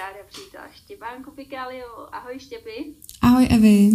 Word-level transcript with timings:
ráda 0.00 0.18
přivítala 0.28 0.68
Štěpánku 0.72 1.30
Pikáliu. 1.30 1.86
Ahoj 2.12 2.38
Štěpy. 2.38 2.94
Ahoj 3.22 3.48
Evi. 3.50 3.90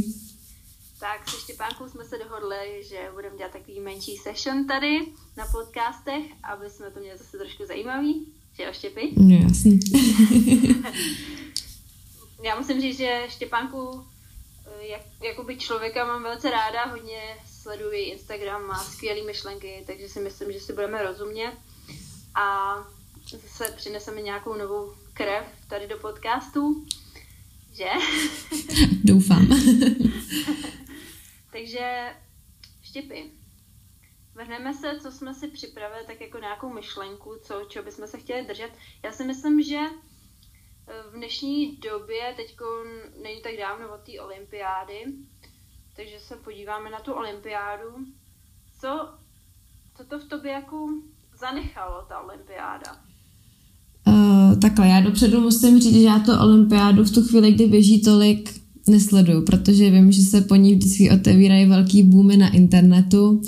Tak 0.99 1.29
se 1.29 1.37
Štěpánkou 1.37 1.89
jsme 1.89 2.05
se 2.05 2.17
dohodli, 2.17 2.83
že 2.89 3.09
budeme 3.13 3.37
dělat 3.37 3.51
takový 3.51 3.79
menší 3.79 4.17
session 4.17 4.67
tady 4.67 5.05
na 5.37 5.45
podcastech, 5.45 6.25
aby 6.43 6.69
jsme 6.69 6.91
to 6.91 6.99
měli 6.99 7.17
zase 7.17 7.37
trošku 7.37 7.65
zajímavý. 7.65 8.33
Že 8.53 8.63
jo, 8.63 8.73
Štěpy? 8.73 9.13
No 9.17 9.35
jasný. 9.35 9.79
Já 12.43 12.59
musím 12.59 12.81
říct, 12.81 12.97
že 12.97 13.23
Štěpánku 13.29 14.05
eh, 14.65 14.87
jak, 14.87 15.01
jakoby 15.23 15.57
člověka 15.57 16.05
mám 16.05 16.23
velice 16.23 16.51
ráda, 16.51 16.85
hodně 16.85 17.37
sleduji 17.61 18.01
Instagram, 18.01 18.67
má 18.67 18.83
skvělé 18.83 19.21
myšlenky, 19.25 19.83
takže 19.87 20.09
si 20.09 20.19
myslím, 20.19 20.51
že 20.51 20.59
si 20.59 20.73
budeme 20.73 21.03
rozumět 21.03 21.53
a 22.35 22.75
zase 23.31 23.73
přineseme 23.77 24.21
nějakou 24.21 24.55
novou 24.55 24.93
krev 25.15 25.45
tady 25.67 25.87
do 25.87 25.97
podcastu, 25.97 26.85
že? 27.73 27.85
Doufám. 29.03 29.47
Takže 31.51 32.15
štěpy. 32.81 33.31
Vrhneme 34.33 34.73
se, 34.73 34.99
co 34.99 35.11
jsme 35.11 35.33
si 35.33 35.47
připravili, 35.47 36.05
tak 36.05 36.21
jako 36.21 36.39
nějakou 36.39 36.73
myšlenku, 36.73 37.35
co, 37.43 37.65
čeho 37.65 37.85
bychom 37.85 38.07
se 38.07 38.19
chtěli 38.19 38.45
držet. 38.45 38.71
Já 39.03 39.11
si 39.11 39.23
myslím, 39.23 39.61
že 39.61 39.77
eh, 39.77 41.09
v 41.11 41.13
dnešní 41.13 41.77
době, 41.77 42.33
teď 42.35 42.57
není 43.21 43.41
tak 43.41 43.57
dávno 43.57 43.93
od 43.93 44.01
té 44.01 44.21
olympiády, 44.21 45.05
takže 45.95 46.19
se 46.19 46.35
podíváme 46.35 46.89
na 46.89 46.99
tu 46.99 47.13
olympiádu. 47.13 47.95
Co, 48.79 49.17
co 49.97 50.05
to 50.05 50.19
v 50.19 50.29
tobě 50.29 50.51
jako 50.51 50.87
zanechalo, 51.33 52.05
ta 52.05 52.19
olympiáda? 52.19 52.97
Uh, 54.07 54.34
takhle, 54.61 54.87
já 54.87 55.01
dopředu 55.01 55.41
musím 55.41 55.81
říct, 55.81 55.93
že 55.93 56.01
já 56.01 56.19
to 56.19 56.39
olympiádu 56.39 57.03
v 57.03 57.11
tu 57.11 57.21
chvíli, 57.21 57.51
kdy 57.51 57.67
běží 57.67 58.01
tolik, 58.01 58.49
nesleduju, 58.89 59.41
protože 59.41 59.89
vím, 59.89 60.11
že 60.11 60.21
se 60.21 60.41
po 60.41 60.55
ní 60.55 60.75
vždycky 60.75 61.11
otevírají 61.11 61.65
velký 61.65 62.03
boomy 62.03 62.37
na 62.37 62.49
internetu 62.49 63.41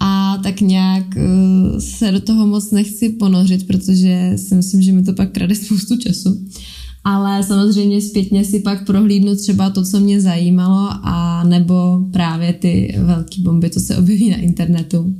a 0.00 0.38
tak 0.42 0.60
nějak 0.60 1.04
uh, 1.16 1.78
se 1.78 2.12
do 2.12 2.20
toho 2.20 2.46
moc 2.46 2.70
nechci 2.70 3.08
ponořit, 3.08 3.66
protože 3.66 4.32
si 4.36 4.54
myslím, 4.54 4.82
že 4.82 4.92
mi 4.92 5.02
to 5.02 5.12
pak 5.12 5.32
krade 5.32 5.54
spoustu 5.54 5.96
času. 5.96 6.46
Ale 7.04 7.42
samozřejmě 7.42 8.00
zpětně 8.00 8.44
si 8.44 8.60
pak 8.60 8.86
prohlídnu 8.86 9.36
třeba 9.36 9.70
to, 9.70 9.84
co 9.84 10.00
mě 10.00 10.20
zajímalo 10.20 10.88
a 11.02 11.44
nebo 11.44 11.74
právě 12.12 12.52
ty 12.52 12.94
velké 12.98 13.42
bomby, 13.42 13.70
co 13.70 13.80
se 13.80 13.96
objeví 13.96 14.30
na 14.30 14.36
internetu. 14.36 15.14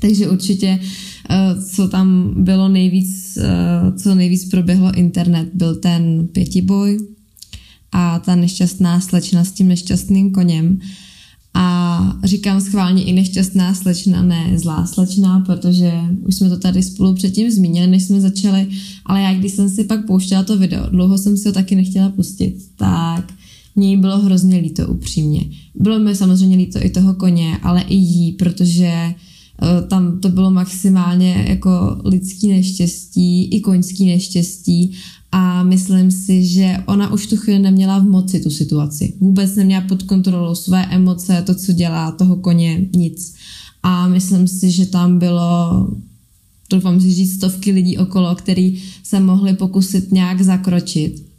Takže 0.00 0.28
určitě, 0.28 0.80
co 1.74 1.88
tam 1.88 2.34
bylo 2.36 2.68
nejvíc, 2.68 3.38
uh, 3.38 3.96
co 3.96 4.14
nejvíc 4.14 4.44
proběhlo 4.50 4.94
internet, 4.94 5.48
byl 5.54 5.74
ten 5.74 6.28
pětiboj, 6.32 6.98
a 7.92 8.18
ta 8.18 8.34
nešťastná 8.34 9.00
slečna 9.00 9.44
s 9.44 9.52
tím 9.52 9.68
nešťastným 9.68 10.32
koněm. 10.32 10.80
A 11.54 12.18
říkám 12.24 12.60
schválně 12.60 13.04
i 13.04 13.12
nešťastná 13.12 13.74
slečna, 13.74 14.22
ne 14.22 14.58
zlá 14.58 14.86
slečna, 14.86 15.40
protože 15.40 15.92
už 16.26 16.34
jsme 16.34 16.48
to 16.48 16.58
tady 16.58 16.82
spolu 16.82 17.14
předtím 17.14 17.50
zmínili, 17.50 17.86
než 17.86 18.02
jsme 18.02 18.20
začali, 18.20 18.68
ale 19.06 19.20
já 19.20 19.34
když 19.34 19.52
jsem 19.52 19.68
si 19.68 19.84
pak 19.84 20.06
pouštěla 20.06 20.42
to 20.42 20.58
video, 20.58 20.90
dlouho 20.90 21.18
jsem 21.18 21.36
si 21.36 21.48
ho 21.48 21.52
taky 21.52 21.76
nechtěla 21.76 22.08
pustit, 22.08 22.56
tak 22.76 23.32
mě 23.76 23.96
bylo 23.96 24.18
hrozně 24.18 24.58
líto 24.58 24.88
upřímně. 24.88 25.40
Bylo 25.74 25.98
mi 25.98 26.16
samozřejmě 26.16 26.56
líto 26.56 26.78
i 26.82 26.90
toho 26.90 27.14
koně, 27.14 27.58
ale 27.62 27.82
i 27.82 27.94
jí, 27.94 28.32
protože 28.32 28.86
eh, 28.86 29.14
tam 29.88 30.20
to 30.20 30.28
bylo 30.28 30.50
maximálně 30.50 31.44
jako 31.48 32.00
lidský 32.04 32.48
neštěstí 32.48 33.44
i 33.44 33.60
koňský 33.60 34.06
neštěstí 34.06 34.92
a 35.32 35.62
myslím 35.62 36.10
si, 36.10 36.46
že 36.46 36.76
ona 36.86 37.12
už 37.12 37.26
tu 37.26 37.36
chvíli 37.36 37.58
neměla 37.58 37.98
v 37.98 38.04
moci 38.04 38.40
tu 38.40 38.50
situaci. 38.50 39.14
Vůbec 39.20 39.56
neměla 39.56 39.80
pod 39.88 40.02
kontrolou 40.02 40.54
své 40.54 40.86
emoce, 40.86 41.42
to, 41.46 41.54
co 41.54 41.72
dělá 41.72 42.12
toho 42.12 42.36
koně, 42.36 42.88
nic. 42.96 43.34
A 43.82 44.08
myslím 44.08 44.48
si, 44.48 44.70
že 44.70 44.86
tam 44.86 45.18
bylo 45.18 45.86
doufám 46.72 47.00
si 47.00 47.14
říct, 47.14 47.34
stovky 47.34 47.72
lidí 47.72 47.98
okolo, 47.98 48.34
který 48.34 48.82
se 49.02 49.20
mohli 49.20 49.54
pokusit 49.54 50.12
nějak 50.12 50.42
zakročit. 50.42 51.31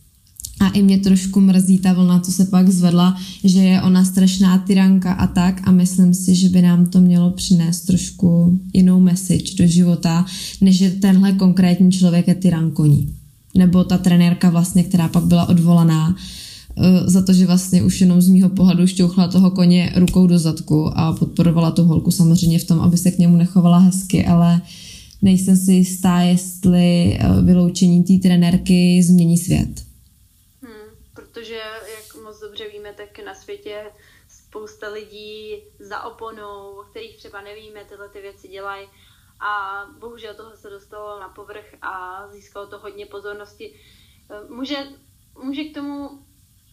A 0.63 0.69
i 0.69 0.81
mě 0.81 0.97
trošku 0.97 1.39
mrzí 1.39 1.77
ta 1.77 1.93
vlna, 1.93 2.19
co 2.19 2.31
se 2.31 2.45
pak 2.45 2.69
zvedla, 2.69 3.17
že 3.43 3.59
je 3.59 3.81
ona 3.81 4.05
strašná 4.05 4.57
tyranka 4.57 5.13
a 5.13 5.27
tak 5.27 5.61
a 5.67 5.71
myslím 5.71 6.13
si, 6.13 6.35
že 6.35 6.49
by 6.49 6.61
nám 6.61 6.85
to 6.85 7.01
mělo 7.01 7.31
přinést 7.31 7.81
trošku 7.81 8.59
jinou 8.73 8.99
message 8.99 9.55
do 9.57 9.67
života, 9.67 10.25
než 10.61 10.77
že 10.77 10.89
tenhle 10.89 11.31
konkrétní 11.31 11.91
člověk 11.91 12.27
je 12.27 12.35
tyrankoní 12.35 13.13
nebo 13.55 13.83
ta 13.83 13.97
trenérka 13.97 14.49
vlastně, 14.49 14.83
která 14.83 15.07
pak 15.07 15.25
byla 15.25 15.49
odvolaná 15.49 16.15
eh, 16.77 17.09
za 17.09 17.21
to, 17.21 17.33
že 17.33 17.45
vlastně 17.45 17.83
už 17.83 18.01
jenom 18.01 18.21
z 18.21 18.29
mýho 18.29 18.49
pohledu 18.49 18.87
šťouchla 18.87 19.27
toho 19.27 19.51
koně 19.51 19.93
rukou 19.95 20.27
do 20.27 20.39
zadku 20.39 20.97
a 20.97 21.13
podporovala 21.13 21.71
tu 21.71 21.83
holku 21.83 22.11
samozřejmě 22.11 22.59
v 22.59 22.63
tom, 22.63 22.79
aby 22.79 22.97
se 22.97 23.11
k 23.11 23.19
němu 23.19 23.37
nechovala 23.37 23.77
hezky, 23.77 24.25
ale 24.25 24.61
nejsem 25.21 25.57
si 25.57 25.73
jistá, 25.73 26.21
jestli 26.21 27.17
eh, 27.19 27.41
vyloučení 27.41 28.03
té 28.03 28.13
trenérky 28.27 29.03
změní 29.03 29.37
svět. 29.37 29.92
Protože, 31.33 31.55
jak 31.97 32.15
moc 32.23 32.39
dobře 32.39 32.69
víme, 32.69 32.93
tak 32.93 33.19
na 33.19 33.35
světě 33.35 33.93
spousta 34.27 34.87
lidí 34.87 35.63
za 35.79 36.03
oponou, 36.03 36.79
o 36.79 36.83
kterých 36.83 37.17
třeba 37.17 37.41
nevíme, 37.41 37.85
tyhle 37.85 38.09
ty 38.09 38.21
věci 38.21 38.47
dělají 38.47 38.89
a 39.39 39.85
bohužel 39.99 40.35
toho 40.35 40.57
se 40.57 40.69
dostalo 40.69 41.19
na 41.19 41.29
povrch 41.29 41.65
a 41.81 42.23
získalo 42.27 42.67
to 42.67 42.79
hodně 42.79 43.05
pozornosti. 43.05 43.79
Může, 44.47 44.77
může 45.35 45.63
k 45.63 45.73
tomu 45.73 46.25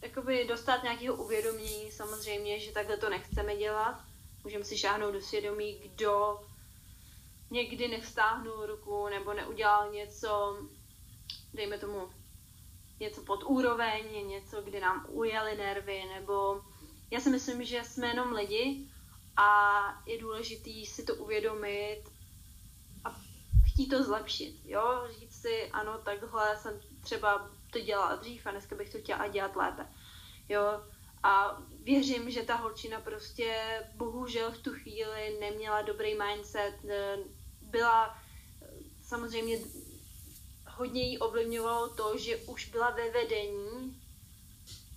jakoby 0.02 0.44
dostat 0.44 0.82
nějakého 0.82 1.16
uvědomění 1.16 1.90
samozřejmě, 1.92 2.60
že 2.60 2.72
takhle 2.72 2.96
to 2.96 3.10
nechceme 3.10 3.56
dělat. 3.56 4.00
Můžeme 4.44 4.64
si 4.64 4.78
šáhnout 4.78 5.14
do 5.14 5.20
svědomí, 5.20 5.78
kdo 5.78 6.40
někdy 7.50 7.88
nevstáhnul 7.88 8.66
ruku 8.66 9.08
nebo 9.08 9.34
neudělal 9.34 9.92
něco, 9.92 10.58
dejme 11.54 11.78
tomu, 11.78 12.10
něco 13.00 13.22
pod 13.22 13.42
úroveň, 13.46 14.28
něco, 14.28 14.62
kdy 14.62 14.80
nám 14.80 15.06
ujeli 15.08 15.56
nervy, 15.56 16.04
nebo 16.14 16.62
já 17.10 17.20
si 17.20 17.30
myslím, 17.30 17.64
že 17.64 17.84
jsme 17.84 18.06
jenom 18.06 18.32
lidi 18.32 18.88
a 19.36 20.02
je 20.06 20.18
důležitý 20.18 20.86
si 20.86 21.04
to 21.04 21.14
uvědomit 21.14 22.02
chtít 23.66 23.88
to 23.88 24.02
zlepšit, 24.02 24.60
jo, 24.64 25.02
říct 25.18 25.40
si, 25.40 25.70
ano, 25.70 25.98
takhle 25.98 26.56
jsem 26.56 26.80
třeba 27.00 27.50
to 27.72 27.80
dělala 27.80 28.16
dřív 28.16 28.46
a 28.46 28.50
dneska 28.50 28.76
bych 28.76 28.92
to 28.92 28.98
chtěla 28.98 29.28
dělat 29.28 29.56
lépe, 29.56 29.86
jo, 30.48 30.62
a 31.22 31.62
věřím, 31.82 32.30
že 32.30 32.42
ta 32.42 32.56
holčina 32.56 33.00
prostě 33.00 33.56
bohužel 33.94 34.52
v 34.52 34.58
tu 34.58 34.72
chvíli 34.72 35.38
neměla 35.40 35.82
dobrý 35.82 36.14
mindset, 36.18 36.74
byla 37.62 38.18
samozřejmě 39.02 39.58
hodně 40.80 41.02
jí 41.02 41.18
ovlivňovalo 41.18 41.88
to, 41.88 42.18
že 42.18 42.36
už 42.36 42.68
byla 42.68 42.90
ve 42.90 43.10
vedení 43.10 44.00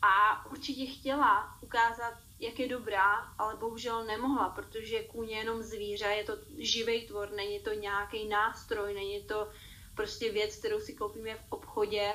a 0.02 0.46
určitě 0.52 0.86
chtěla 0.86 1.58
ukázat 1.62 2.14
jak 2.40 2.60
je 2.60 2.68
dobrá, 2.68 3.16
ale 3.38 3.56
bohužel 3.56 4.06
nemohla, 4.06 4.50
protože 4.50 5.04
kůň 5.04 5.30
je 5.30 5.38
jenom 5.38 5.64
zvíře, 5.64 6.06
je 6.06 6.24
to 6.24 6.34
živý 6.58 7.08
tvor, 7.08 7.32
není 7.32 7.60
to 7.60 7.74
nějaký 7.74 8.28
nástroj, 8.28 8.94
není 8.94 9.24
to 9.24 9.48
prostě 9.96 10.32
věc, 10.32 10.56
kterou 10.56 10.80
si 10.80 10.94
koupíme 10.94 11.36
v 11.36 11.46
obchodě, 11.50 12.14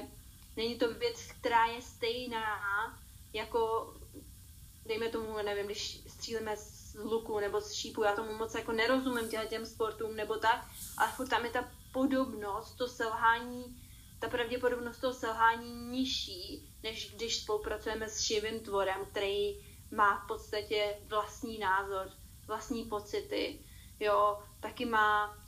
není 0.57 0.79
to 0.79 0.95
věc, 0.95 1.17
která 1.41 1.67
je 1.67 1.83
stejná 1.83 2.45
jako, 3.33 3.95
dejme 4.87 5.09
tomu, 5.09 5.37
nevím, 5.37 5.67
když 5.67 6.01
střílíme 6.07 6.57
z 6.57 6.95
luku 6.95 7.41
nebo 7.41 7.61
z 7.61 7.73
šípu, 7.73 8.03
já 8.03 8.17
tomu 8.17 8.33
moc 8.33 8.55
jako 8.55 8.73
nerozumím 8.73 9.29
těm, 9.49 9.67
sportům 9.67 10.17
nebo 10.17 10.37
tak, 10.37 10.65
ale 10.99 11.13
furt 11.13 11.29
tam 11.29 11.45
je 11.45 11.51
ta 11.51 11.78
podobnost, 11.93 12.75
to 12.75 12.89
selhání, 12.89 13.83
ta 14.19 14.29
pravděpodobnost 14.29 14.99
toho 14.99 15.15
selhání 15.15 15.75
nižší, 15.75 16.69
než 16.83 17.15
když 17.15 17.43
spolupracujeme 17.43 18.09
s 18.09 18.21
živým 18.21 18.61
tvorem, 18.61 19.05
který 19.11 19.57
má 19.91 20.25
v 20.25 20.29
podstatě 20.29 20.97
vlastní 21.09 21.59
názor, 21.59 22.11
vlastní 22.47 22.85
pocity, 22.85 23.65
jo, 24.01 24.43
taky 24.61 24.85
má 24.85 25.39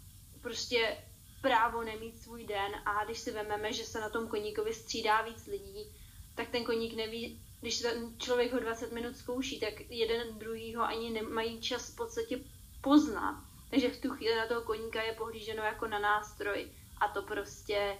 prostě 0.42 0.96
právo 1.42 1.82
nemít 1.82 2.22
svůj 2.22 2.46
den 2.46 2.72
a 2.84 3.04
když 3.04 3.18
si 3.18 3.30
vezmeme, 3.30 3.72
že 3.72 3.84
se 3.84 4.00
na 4.00 4.08
tom 4.08 4.28
koníkovi 4.28 4.74
střídá 4.74 5.22
víc 5.22 5.46
lidí, 5.46 5.96
tak 6.34 6.48
ten 6.48 6.64
koník 6.64 6.94
neví, 6.94 7.42
když 7.60 7.78
ten 7.78 8.18
člověk 8.18 8.52
ho 8.52 8.60
20 8.60 8.92
minut 8.92 9.16
zkouší, 9.16 9.60
tak 9.60 9.80
jeden 9.90 10.38
druhý 10.38 10.74
ho 10.74 10.82
ani 10.82 11.10
nemají 11.10 11.60
čas 11.60 11.90
v 11.92 11.96
podstatě 11.96 12.40
poznat. 12.80 13.49
Takže 13.70 13.90
v 13.90 14.00
tu 14.00 14.10
chvíli 14.10 14.36
na 14.36 14.46
toho 14.46 14.60
koníka 14.60 15.02
je 15.02 15.12
pohlíženo 15.12 15.62
jako 15.62 15.86
na 15.86 15.98
nástroj 15.98 16.66
a 17.00 17.08
to 17.08 17.22
prostě 17.22 17.98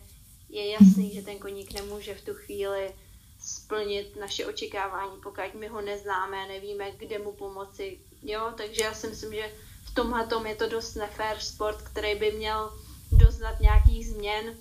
je 0.49 0.71
jasný, 0.71 1.15
že 1.15 1.23
ten 1.23 1.39
koník 1.39 1.73
nemůže 1.73 2.15
v 2.15 2.25
tu 2.25 2.35
chvíli 2.35 2.95
splnit 3.41 4.17
naše 4.17 4.47
očekávání, 4.47 5.21
pokud 5.23 5.55
my 5.55 5.69
ho 5.69 5.81
neznáme, 5.81 6.49
nevíme, 6.49 6.91
kde 6.91 7.19
mu 7.19 7.33
pomoci. 7.33 7.99
Jo, 8.23 8.53
takže 8.57 8.83
já 8.83 8.95
si 8.95 9.07
myslím, 9.07 9.35
že 9.35 9.53
v 9.85 9.95
tomhle 9.95 10.27
tom 10.27 10.47
je 10.47 10.55
to 10.55 10.69
dost 10.69 10.95
nefér 10.95 11.39
sport, 11.39 11.83
který 11.83 12.15
by 12.15 12.33
měl 12.33 12.73
doznat 13.13 13.61
nějakých 13.61 14.09
změn 14.09 14.57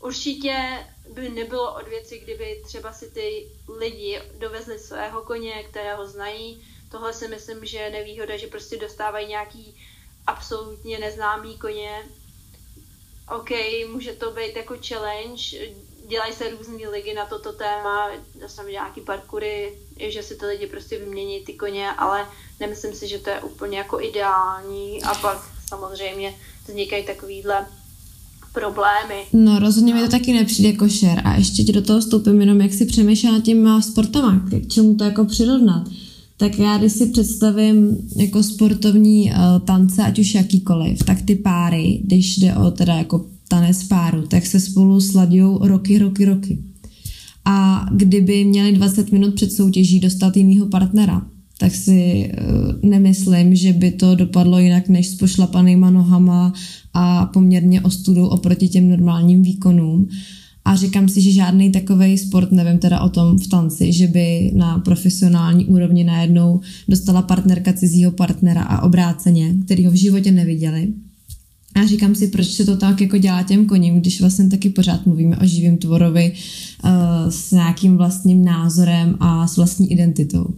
určitě 0.00 0.86
by 1.12 1.28
nebylo 1.28 1.74
od 1.74 1.88
věci, 1.88 2.18
kdyby 2.18 2.62
třeba 2.66 2.92
si 2.92 3.10
ty 3.10 3.50
lidi 3.78 4.22
dovezli 4.38 4.78
svého 4.78 5.22
koně, 5.22 5.62
kterého 5.62 6.06
znají. 6.06 6.66
Tohle 6.90 7.12
si 7.12 7.28
myslím, 7.28 7.64
že 7.64 7.78
je 7.78 7.90
nevýhoda, 7.90 8.36
že 8.36 8.46
prostě 8.46 8.76
dostávají 8.76 9.26
nějaký 9.26 9.80
absolutně 10.26 10.98
neznámý 10.98 11.58
koně. 11.58 11.90
OK, 13.36 13.50
může 13.92 14.12
to 14.12 14.30
být 14.30 14.56
jako 14.56 14.74
challenge, 14.88 15.42
dělají 16.08 16.32
se 16.32 16.50
různé 16.50 16.88
ligy 16.88 17.14
na 17.14 17.26
toto 17.26 17.52
téma, 17.52 18.10
jsem 18.46 18.68
nějaký 18.68 19.00
parkury, 19.00 19.78
že 20.08 20.22
si 20.22 20.36
ty 20.36 20.46
lidi 20.46 20.66
prostě 20.66 20.98
vymění 20.98 21.40
ty 21.40 21.52
koně, 21.52 21.90
ale 21.92 22.26
nemyslím 22.60 22.92
si, 22.94 23.08
že 23.08 23.18
to 23.18 23.30
je 23.30 23.40
úplně 23.40 23.78
jako 23.78 24.00
ideální 24.00 25.02
a 25.02 25.14
pak 25.14 25.50
samozřejmě 25.68 26.34
vznikají 26.68 27.04
takovýhle 27.04 27.66
problémy. 28.52 29.26
No 29.32 29.58
rozhodně 29.58 29.94
mi 29.94 30.00
to 30.00 30.08
taky 30.08 30.32
nepřijde 30.32 30.68
jako 30.68 30.88
šer 30.88 31.22
a 31.24 31.34
ještě 31.34 31.62
ti 31.62 31.72
do 31.72 31.82
toho 31.82 32.00
vstoupím 32.00 32.40
jenom, 32.40 32.60
jak 32.60 32.72
si 32.72 32.86
přemýšlela 32.86 33.40
těma 33.40 33.82
sportama, 33.82 34.40
k 34.50 34.68
čemu 34.68 34.94
to 34.94 35.04
jako 35.04 35.24
přirovnat. 35.24 35.82
Tak 36.36 36.58
já, 36.58 36.78
když 36.78 36.92
si 36.92 37.06
představím 37.06 37.96
jako 38.16 38.42
sportovní 38.42 39.30
uh, 39.30 39.36
tance, 39.64 40.02
ať 40.02 40.18
už 40.18 40.34
jakýkoliv, 40.34 40.98
tak 40.98 41.22
ty 41.22 41.34
páry, 41.34 42.00
když 42.04 42.38
jde 42.38 42.54
o 42.56 42.70
teda 42.70 42.94
jako 42.94 43.26
tanec 43.48 43.84
páru, 43.84 44.26
tak 44.26 44.46
se 44.46 44.60
spolu 44.60 45.00
sladějí 45.00 45.56
roky, 45.60 45.98
roky, 45.98 46.24
roky. 46.24 46.58
A 47.44 47.86
kdyby 47.92 48.44
měli 48.44 48.72
20 48.72 49.12
minut 49.12 49.34
před 49.34 49.52
soutěží 49.52 50.00
dostat 50.00 50.36
jinýho 50.36 50.66
partnera, 50.66 51.26
tak 51.58 51.74
si 51.74 52.30
uh, 52.32 52.90
nemyslím, 52.90 53.54
že 53.54 53.72
by 53.72 53.90
to 53.90 54.14
dopadlo 54.14 54.58
jinak 54.58 54.88
než 54.88 55.08
s 55.08 55.14
pošlapanýma 55.14 55.90
nohama 55.90 56.52
a 56.94 57.26
poměrně 57.26 57.80
ostudou 57.80 58.26
oproti 58.26 58.68
těm 58.68 58.88
normálním 58.88 59.42
výkonům. 59.42 60.08
A 60.64 60.76
říkám 60.76 61.08
si, 61.08 61.20
že 61.20 61.30
žádný 61.32 61.72
takový 61.72 62.18
sport, 62.18 62.52
nevím 62.52 62.78
teda 62.78 63.00
o 63.00 63.08
tom 63.08 63.38
v 63.38 63.48
tanci, 63.48 63.92
že 63.92 64.06
by 64.06 64.50
na 64.54 64.78
profesionální 64.78 65.66
úrovni 65.66 66.04
najednou 66.04 66.60
dostala 66.88 67.22
partnerka 67.22 67.72
cizího 67.72 68.12
partnera 68.12 68.62
a 68.62 68.82
obráceně, 68.82 69.54
který 69.64 69.86
ho 69.86 69.92
v 69.92 69.94
životě 69.94 70.32
neviděli. 70.32 70.92
A 71.74 71.86
říkám 71.86 72.14
si, 72.14 72.28
proč 72.28 72.46
se 72.46 72.64
to 72.64 72.76
tak 72.76 73.00
jako 73.00 73.18
dělá 73.18 73.42
těm 73.42 73.66
koním, 73.66 74.00
když 74.00 74.20
vlastně 74.20 74.48
taky 74.48 74.70
pořád 74.70 75.06
mluvíme 75.06 75.36
o 75.36 75.46
živém 75.46 75.76
tvorovi 75.76 76.32
uh, 76.84 76.90
s 77.28 77.50
nějakým 77.50 77.96
vlastním 77.96 78.44
názorem 78.44 79.16
a 79.20 79.46
s 79.46 79.56
vlastní 79.56 79.92
identitou 79.92 80.54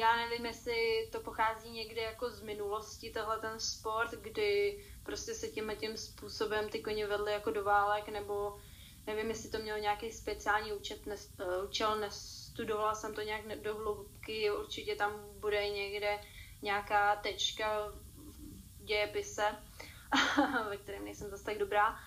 já 0.00 0.16
nevím, 0.16 0.46
jestli 0.46 1.08
to 1.12 1.20
pochází 1.20 1.70
někde 1.70 2.00
jako 2.00 2.30
z 2.30 2.42
minulosti, 2.42 3.10
tohle 3.10 3.38
ten 3.38 3.60
sport, 3.60 4.10
kdy 4.22 4.78
prostě 5.10 5.34
se 5.34 5.48
tím 5.48 5.72
tím 5.80 5.96
způsobem 5.96 6.68
ty 6.68 6.82
koně 6.82 7.06
vedly 7.06 7.32
jako 7.32 7.50
do 7.50 7.64
válek, 7.64 8.08
nebo 8.08 8.60
nevím, 9.06 9.28
jestli 9.28 9.50
to 9.50 9.58
mělo 9.58 9.78
nějaký 9.78 10.12
speciální 10.12 10.72
účet, 10.72 11.06
nes, 11.06 11.30
uh, 11.40 11.68
účel, 11.68 12.00
nestudovala 12.00 12.94
jsem 12.94 13.14
to 13.14 13.22
nějak 13.22 13.62
do 13.62 13.74
hloubky, 13.74 14.50
určitě 14.50 14.96
tam 14.96 15.12
bude 15.40 15.68
někde 15.68 16.18
nějaká 16.62 17.16
tečka 17.16 17.88
v 17.88 18.84
dějepise, 18.84 19.42
ve 20.68 20.76
kterém 20.76 21.04
nejsem 21.04 21.30
zase 21.30 21.44
tak 21.44 21.58
dobrá, 21.58 21.98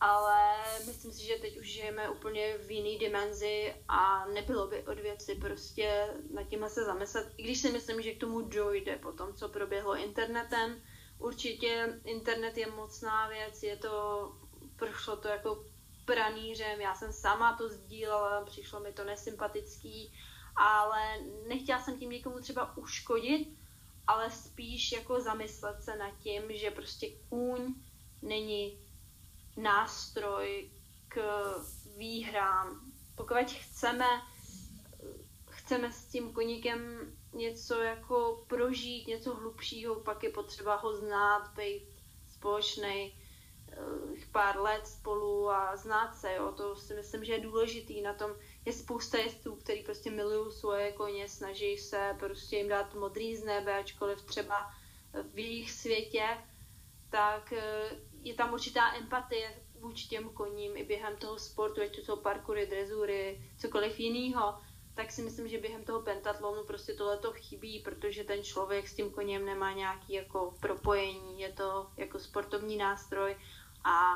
ale 0.00 0.56
myslím 0.86 1.12
si, 1.12 1.26
že 1.26 1.34
teď 1.40 1.58
už 1.58 1.66
žijeme 1.66 2.10
úplně 2.10 2.58
v 2.58 2.70
jiný 2.70 2.98
dimenzi 2.98 3.74
a 3.88 4.26
nebylo 4.26 4.66
by 4.66 4.82
od 4.82 4.98
věci 4.98 5.34
prostě 5.34 6.08
nad 6.34 6.48
tímhle 6.48 6.70
se 6.70 6.84
zamyslet. 6.84 7.32
I 7.36 7.42
když 7.42 7.60
si 7.60 7.72
myslím, 7.72 8.02
že 8.02 8.14
k 8.14 8.20
tomu 8.20 8.40
dojde 8.40 8.96
po 8.96 9.12
tom, 9.12 9.34
co 9.34 9.48
proběhlo 9.48 9.96
internetem. 9.96 10.82
Určitě 11.22 12.00
internet 12.04 12.56
je 12.56 12.70
mocná 12.70 13.28
věc, 13.28 13.62
je 13.62 13.76
to, 13.76 14.32
prošlo 14.76 15.16
to 15.16 15.28
jako 15.28 15.64
pranířem, 16.04 16.80
já 16.80 16.94
jsem 16.94 17.12
sama 17.12 17.56
to 17.56 17.68
sdílela, 17.68 18.44
přišlo 18.44 18.80
mi 18.80 18.92
to 18.92 19.04
nesympatický, 19.04 20.14
ale 20.56 21.18
nechtěla 21.48 21.82
jsem 21.82 21.98
tím 21.98 22.10
někomu 22.10 22.40
třeba 22.40 22.76
uškodit, 22.76 23.58
ale 24.06 24.30
spíš 24.30 24.92
jako 24.92 25.20
zamyslet 25.20 25.82
se 25.82 25.96
nad 25.96 26.18
tím, 26.18 26.42
že 26.48 26.70
prostě 26.70 27.06
kůň 27.28 27.74
není 28.22 28.78
nástroj 29.56 30.70
k 31.08 31.20
výhrám. 31.96 32.92
Pokud 33.14 33.36
chceme, 33.36 34.06
chceme 35.50 35.92
s 35.92 36.04
tím 36.04 36.32
koníkem 36.32 37.12
něco 37.34 37.80
jako 37.80 38.44
prožít, 38.46 39.06
něco 39.06 39.34
hlubšího, 39.34 39.94
pak 39.94 40.22
je 40.22 40.30
potřeba 40.30 40.76
ho 40.76 40.96
znát, 40.96 41.52
být 41.56 41.88
společný 42.28 43.14
eh, 43.72 43.76
pár 44.32 44.60
let 44.60 44.86
spolu 44.86 45.50
a 45.50 45.76
znát 45.76 46.14
se, 46.14 46.34
jo. 46.34 46.52
to 46.52 46.76
si 46.76 46.94
myslím, 46.94 47.24
že 47.24 47.32
je 47.32 47.40
důležitý 47.40 48.02
na 48.02 48.14
tom. 48.14 48.30
Je 48.64 48.72
spousta 48.72 49.18
jezdců, 49.18 49.56
který 49.56 49.82
prostě 49.82 50.10
milují 50.10 50.52
svoje 50.52 50.92
koně, 50.92 51.28
snaží 51.28 51.78
se 51.78 52.16
prostě 52.18 52.56
jim 52.56 52.68
dát 52.68 52.94
modrý 52.94 53.36
z 53.36 53.44
nebe, 53.44 53.78
ačkoliv 53.78 54.22
třeba 54.22 54.70
v 55.32 55.38
jejich 55.38 55.70
světě, 55.70 56.24
tak 57.10 57.52
eh, 57.52 57.90
je 58.22 58.34
tam 58.34 58.52
určitá 58.52 58.94
empatie 58.94 59.62
vůči 59.82 60.08
těm 60.08 60.28
koním 60.28 60.76
i 60.76 60.84
během 60.84 61.16
toho 61.16 61.38
sportu, 61.38 61.82
ať 61.82 61.96
to 61.96 62.02
jsou 62.02 62.16
parkury, 62.16 62.66
drezury, 62.66 63.50
cokoliv 63.58 64.00
jiného, 64.00 64.58
tak 64.94 65.12
si 65.12 65.22
myslím, 65.22 65.48
že 65.48 65.58
během 65.58 65.84
toho 65.84 66.02
pentatlonu 66.02 66.64
prostě 66.64 66.94
tohleto 66.94 67.32
chybí, 67.32 67.80
protože 67.80 68.24
ten 68.24 68.42
člověk 68.44 68.88
s 68.88 68.94
tím 68.94 69.10
koněm 69.10 69.46
nemá 69.46 69.72
nějaký 69.72 70.12
jako 70.12 70.54
propojení, 70.60 71.40
je 71.40 71.52
to 71.52 71.90
jako 71.96 72.18
sportovní 72.18 72.76
nástroj 72.76 73.36
a 73.84 74.12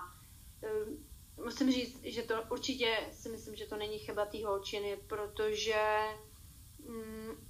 musím 1.45 1.73
říct, 1.73 2.01
že 2.05 2.23
to 2.23 2.35
určitě 2.51 3.09
si 3.13 3.29
myslím, 3.29 3.57
že 3.57 3.67
to 3.67 3.77
není 3.77 3.99
chyba 3.99 4.27
té 4.27 4.47
holčiny, 4.47 4.97
protože 5.07 6.01
um, 6.79 7.49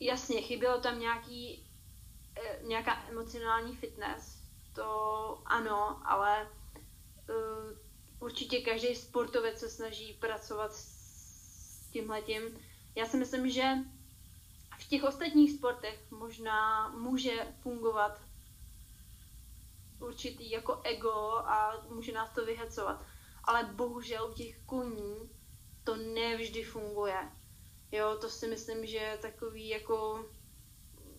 jasně, 0.00 0.42
chybělo 0.42 0.80
tam 0.80 1.00
nějaký, 1.00 1.70
eh, 2.36 2.60
nějaká 2.62 3.04
emocionální 3.08 3.76
fitness, 3.76 4.42
to 4.74 5.42
ano, 5.46 6.02
ale 6.04 6.48
uh, 7.28 7.78
určitě 8.20 8.60
každý 8.60 8.94
sportovec 8.94 9.58
se 9.60 9.70
snaží 9.70 10.12
pracovat 10.12 10.74
s 10.74 11.01
tímhletím. 11.92 12.42
Já 12.94 13.06
si 13.06 13.16
myslím, 13.16 13.50
že 13.50 13.62
v 14.78 14.88
těch 14.88 15.04
ostatních 15.04 15.52
sportech 15.52 16.10
možná 16.10 16.88
může 16.88 17.46
fungovat 17.60 18.20
určitý 20.00 20.50
jako 20.50 20.80
ego 20.84 21.12
a 21.44 21.84
může 21.88 22.12
nás 22.12 22.30
to 22.34 22.44
vyhecovat. 22.44 23.04
Ale 23.44 23.64
bohužel 23.64 24.30
u 24.30 24.34
těch 24.34 24.58
koní 24.66 25.30
to 25.84 25.96
nevždy 25.96 26.62
funguje. 26.62 27.30
Jo, 27.92 28.16
to 28.20 28.30
si 28.30 28.48
myslím, 28.48 28.86
že 28.86 28.96
je 28.96 29.18
takový 29.18 29.68
jako 29.68 30.24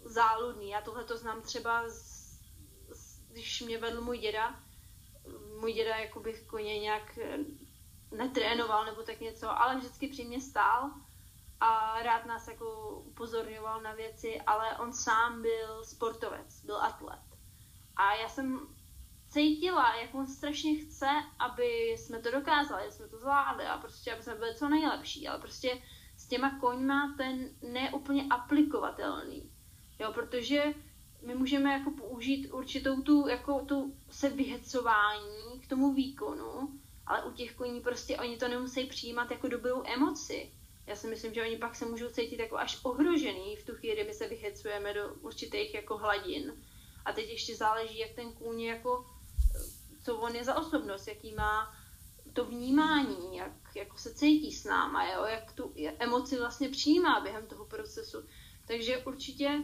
záludný. 0.05 0.69
Já 0.69 0.81
tohle 0.81 1.03
to 1.03 1.17
znám 1.17 1.41
třeba, 1.41 1.89
z, 1.89 2.39
z, 2.91 3.19
když 3.31 3.61
mě 3.61 3.77
vedl 3.77 4.01
můj 4.01 4.17
děda, 4.17 4.63
můj 5.59 5.73
děda 5.73 5.97
jakoby 5.97 6.33
koně 6.33 6.79
nějak 6.79 7.19
netrénoval 8.17 8.85
nebo 8.85 9.03
tak 9.03 9.19
něco, 9.19 9.61
ale 9.61 9.77
vždycky 9.77 10.07
při 10.07 10.25
mě 10.25 10.41
stál 10.41 10.91
a 11.59 12.01
rád 12.03 12.25
nás 12.25 12.47
jako 12.47 12.89
upozorňoval 13.05 13.81
na 13.81 13.93
věci, 13.93 14.41
ale 14.41 14.77
on 14.77 14.93
sám 14.93 15.41
byl 15.41 15.85
sportovec, 15.85 16.65
byl 16.65 16.81
atlet. 16.81 17.19
A 17.95 18.15
já 18.15 18.29
jsem 18.29 18.67
cítila, 19.29 19.95
jak 19.95 20.15
on 20.15 20.27
strašně 20.27 20.75
chce, 20.75 21.09
aby 21.39 21.95
jsme 21.97 22.19
to 22.19 22.31
dokázali, 22.31 22.91
jsme 22.91 23.07
to 23.07 23.17
zvládli 23.17 23.65
a 23.65 23.77
prostě, 23.77 24.13
aby 24.13 24.23
jsme 24.23 24.35
byli 24.35 24.55
co 24.55 24.69
nejlepší, 24.69 25.27
ale 25.27 25.39
prostě 25.39 25.81
s 26.17 26.27
těma 26.27 26.59
koňma 26.59 27.15
ten 27.17 27.49
neúplně 27.61 28.25
aplikovatelný. 28.29 29.51
Jo, 29.99 30.13
protože 30.13 30.63
my 31.25 31.35
můžeme 31.35 31.73
jako 31.73 31.91
použít 31.91 32.51
určitou 32.51 33.01
tu, 33.01 33.27
jako 33.27 33.65
tu 33.65 33.97
se 34.09 34.29
vyhecování 34.29 35.61
k 35.63 35.67
tomu 35.67 35.93
výkonu, 35.93 36.79
ale 37.07 37.23
u 37.23 37.31
těch 37.31 37.55
koní 37.55 37.81
prostě 37.81 38.17
oni 38.17 38.37
to 38.37 38.47
nemusí 38.47 38.85
přijímat 38.85 39.31
jako 39.31 39.47
dobrou 39.47 39.83
emoci. 39.85 40.51
Já 40.87 40.95
si 40.95 41.07
myslím, 41.07 41.33
že 41.33 41.41
oni 41.41 41.57
pak 41.57 41.75
se 41.75 41.85
můžou 41.85 42.09
cítit 42.09 42.39
jako 42.39 42.57
až 42.57 42.79
ohrožený 42.83 43.55
v 43.55 43.65
tu 43.65 43.75
chvíli, 43.75 43.95
kdy 43.95 44.03
my 44.03 44.13
se 44.13 44.27
vyhecujeme 44.27 44.93
do 44.93 45.13
určitých 45.21 45.73
jako 45.73 45.97
hladin. 45.97 46.53
A 47.05 47.13
teď 47.13 47.29
ještě 47.29 47.55
záleží, 47.55 47.99
jak 47.99 48.11
ten 48.11 48.33
kůň 48.33 48.61
jako, 48.61 49.05
co 50.03 50.17
on 50.17 50.35
je 50.35 50.43
za 50.43 50.55
osobnost, 50.55 51.07
jaký 51.07 51.33
má 51.33 51.75
to 52.33 52.45
vnímání, 52.45 53.37
jak 53.37 53.75
jako 53.75 53.97
se 53.97 54.13
cítí 54.13 54.51
s 54.51 54.63
náma, 54.63 55.11
jo? 55.11 55.23
jak 55.23 55.53
tu 55.53 55.73
emoci 55.99 56.37
vlastně 56.37 56.69
přijímá 56.69 57.19
během 57.21 57.47
toho 57.47 57.65
procesu. 57.65 58.17
Takže 58.67 58.97
určitě 58.97 59.63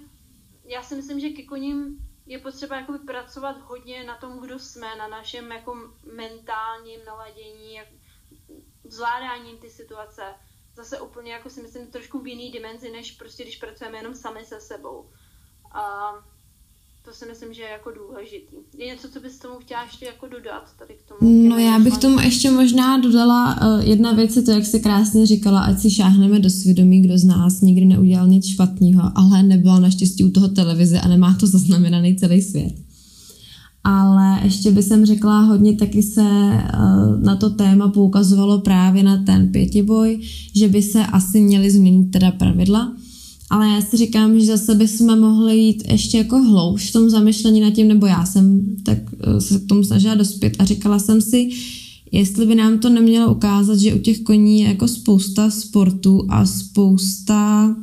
já 0.66 0.84
si 0.84 0.96
myslím, 0.96 1.20
že 1.20 1.30
ke 1.30 1.44
koním 1.44 2.09
je 2.30 2.40
potřeba 2.40 2.76
jakoby 2.76 3.00
pracovat 3.00 3.58
hodně 3.62 4.04
na 4.04 4.18
tom, 4.18 4.40
kdo 4.40 4.60
jsme, 4.60 4.96
na 4.96 5.08
našem 5.08 5.52
jako 5.52 5.76
mentálním 6.14 7.06
naladění, 7.06 7.74
jak, 7.74 7.88
zvládáním 8.84 9.58
ty 9.58 9.70
situace. 9.70 10.36
Zase 10.76 11.02
úplně 11.02 11.34
jako 11.34 11.50
si 11.50 11.62
myslím 11.62 11.92
trošku 11.92 12.20
v 12.20 12.28
jiný 12.28 12.52
dimenzi, 12.52 12.92
než 12.92 13.12
prostě 13.12 13.44
když 13.44 13.58
pracujeme 13.58 13.98
jenom 13.98 14.16
sami 14.16 14.46
se 14.46 14.62
sebou. 14.62 15.12
A 15.72 16.12
to 17.10 17.16
si 17.16 17.26
myslím, 17.32 17.54
že 17.54 17.62
je 17.62 17.72
jako 17.78 17.90
důležitý. 18.02 18.56
Je 18.78 18.86
něco, 18.88 19.08
co 19.14 19.20
bys 19.20 19.40
tomu 19.40 19.56
chtěla 19.60 19.84
ještě 19.84 20.06
jako 20.06 20.28
dodat 20.28 20.64
tady 20.80 20.94
k 20.94 21.04
tomu? 21.08 21.50
No 21.50 21.58
já 21.58 21.80
bych 21.80 21.98
tomu 21.98 22.20
ještě 22.20 22.52
možná 22.52 22.98
dodala 22.98 23.62
uh, 23.62 23.90
jedna 23.90 24.12
věc, 24.14 24.36
je 24.36 24.42
to, 24.42 24.52
jak 24.52 24.66
se 24.66 24.80
krásně 24.80 25.26
říkala, 25.26 25.60
ať 25.60 25.80
si 25.80 25.92
šáhneme 25.92 26.40
do 26.40 26.50
svědomí, 26.50 27.02
kdo 27.02 27.18
z 27.18 27.24
nás 27.24 27.62
nikdy 27.62 27.86
neudělal 27.86 28.28
nic 28.28 28.48
špatného, 28.48 29.12
ale 29.16 29.44
nebyla 29.44 29.80
naštěstí 29.80 30.24
u 30.24 30.30
toho 30.30 30.48
televize 30.48 31.00
a 31.02 31.08
nemá 31.08 31.36
to 31.40 31.48
zaznamenaný 31.48 32.16
celý 32.16 32.42
svět. 32.42 32.74
Ale 33.84 34.40
ještě 34.44 34.72
by 34.72 34.84
jsem 34.84 35.06
řekla, 35.06 35.42
hodně 35.42 35.76
taky 35.76 36.04
se 36.04 36.22
uh, 36.22 37.24
na 37.24 37.36
to 37.36 37.50
téma 37.50 37.88
poukazovalo 37.88 38.62
právě 38.62 39.04
na 39.04 39.24
ten 39.24 39.52
pětiboj, 39.52 40.20
že 40.56 40.68
by 40.68 40.82
se 40.82 41.06
asi 41.06 41.42
měly 41.42 41.72
změnit 41.72 42.12
teda 42.12 42.32
pravidla, 42.32 42.94
ale 43.50 43.68
já 43.68 43.82
si 43.82 43.98
říkám, 43.98 44.40
že 44.40 44.46
zase 44.46 44.76
bychom 44.76 45.20
mohli 45.20 45.58
jít 45.58 45.84
ještě 45.92 46.18
jako 46.18 46.38
hlouš 46.38 46.90
v 46.90 46.94
tom 46.94 47.10
zamyšlení 47.10 47.62
nad 47.62 47.72
tím, 47.72 47.88
nebo 47.88 48.06
já 48.06 48.26
jsem 48.26 48.76
tak 48.84 48.98
eh, 49.20 49.42
se 49.42 49.60
k 49.60 49.68
tomu 49.68 49.84
snažila 49.84 50.16
dospět 50.16 50.54
a 50.60 50.66
říkala 50.66 51.00
jsem 51.00 51.22
si, 51.22 51.50
jestli 52.12 52.46
by 52.46 52.56
nám 52.56 52.80
to 52.80 52.90
nemělo 52.90 53.32
ukázat, 53.32 53.80
že 53.80 53.94
u 53.94 54.00
těch 54.00 54.20
koní 54.20 54.62
je 54.62 54.68
jako 54.68 54.88
spousta 54.88 55.50
sportů 55.50 56.26
a 56.30 56.46
spousta 56.46 57.76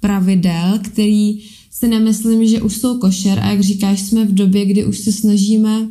pravidel, 0.00 0.78
který 0.82 1.38
si 1.70 1.88
nemyslím, 1.88 2.46
že 2.46 2.62
už 2.62 2.76
jsou 2.76 2.98
košer. 2.98 3.38
A 3.38 3.50
jak 3.50 3.60
říkáš, 3.60 4.00
jsme 4.00 4.24
v 4.24 4.34
době, 4.34 4.64
kdy 4.64 4.84
už 4.84 4.98
se 4.98 5.12
snažíme 5.12 5.88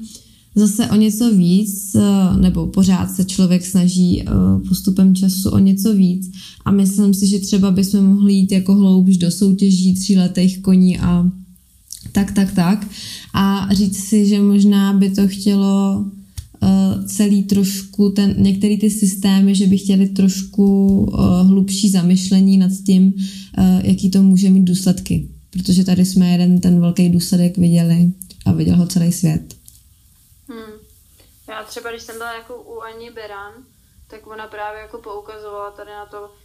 zase 0.55 0.89
o 0.89 0.95
něco 0.95 1.35
víc, 1.35 1.95
eh, 1.95 2.37
nebo 2.41 2.67
pořád 2.67 3.15
se 3.15 3.23
člověk 3.23 3.65
snaží 3.65 4.21
eh, 4.21 4.25
postupem 4.67 5.15
času 5.15 5.49
o 5.49 5.59
něco 5.59 5.93
víc 5.93 6.31
a 6.65 6.71
myslím 6.71 7.13
si, 7.13 7.27
že 7.27 7.39
třeba 7.39 7.71
bychom 7.71 8.05
mohli 8.05 8.33
jít 8.33 8.51
jako 8.51 8.75
hloubš 8.75 9.17
do 9.17 9.31
soutěží 9.31 9.93
tříletých 9.93 10.61
koní 10.61 10.99
a 10.99 11.31
tak, 12.11 12.31
tak, 12.31 12.53
tak 12.53 12.87
a 13.33 13.67
říct 13.73 13.97
si, 13.97 14.27
že 14.27 14.39
možná 14.39 14.93
by 14.93 15.09
to 15.09 15.27
chtělo 15.27 16.05
uh, 16.63 17.05
celý 17.05 17.43
trošku, 17.43 18.09
ten, 18.09 18.35
některé 18.37 18.77
ty 18.77 18.89
systémy, 18.89 19.55
že 19.55 19.67
by 19.67 19.77
chtěli 19.77 20.07
trošku 20.07 20.65
hlubší 21.43 21.89
zamyšlení 21.89 22.57
nad 22.57 22.71
tím, 22.85 23.13
jaký 23.83 24.09
to 24.09 24.23
může 24.23 24.49
mít 24.49 24.63
důsledky. 24.63 25.27
Protože 25.49 25.83
tady 25.83 26.05
jsme 26.05 26.31
jeden 26.31 26.59
ten 26.59 26.79
velký 26.79 27.09
důsledek 27.09 27.57
viděli 27.57 28.11
a 28.45 28.51
viděl 28.51 28.77
ho 28.77 28.87
celý 28.87 29.11
svět. 29.11 29.55
Já 31.47 31.63
třeba, 31.63 31.89
když 31.89 32.03
jsem 32.03 32.17
byla 32.17 32.33
jako 32.33 32.61
u 32.61 32.81
Ani 32.81 33.11
Beran, 33.11 33.65
tak 34.07 34.27
ona 34.27 34.47
právě 34.47 34.81
jako 34.81 35.01
poukazovala 35.01 35.71
tady 35.71 35.91
na 35.91 36.05
to 36.05 36.35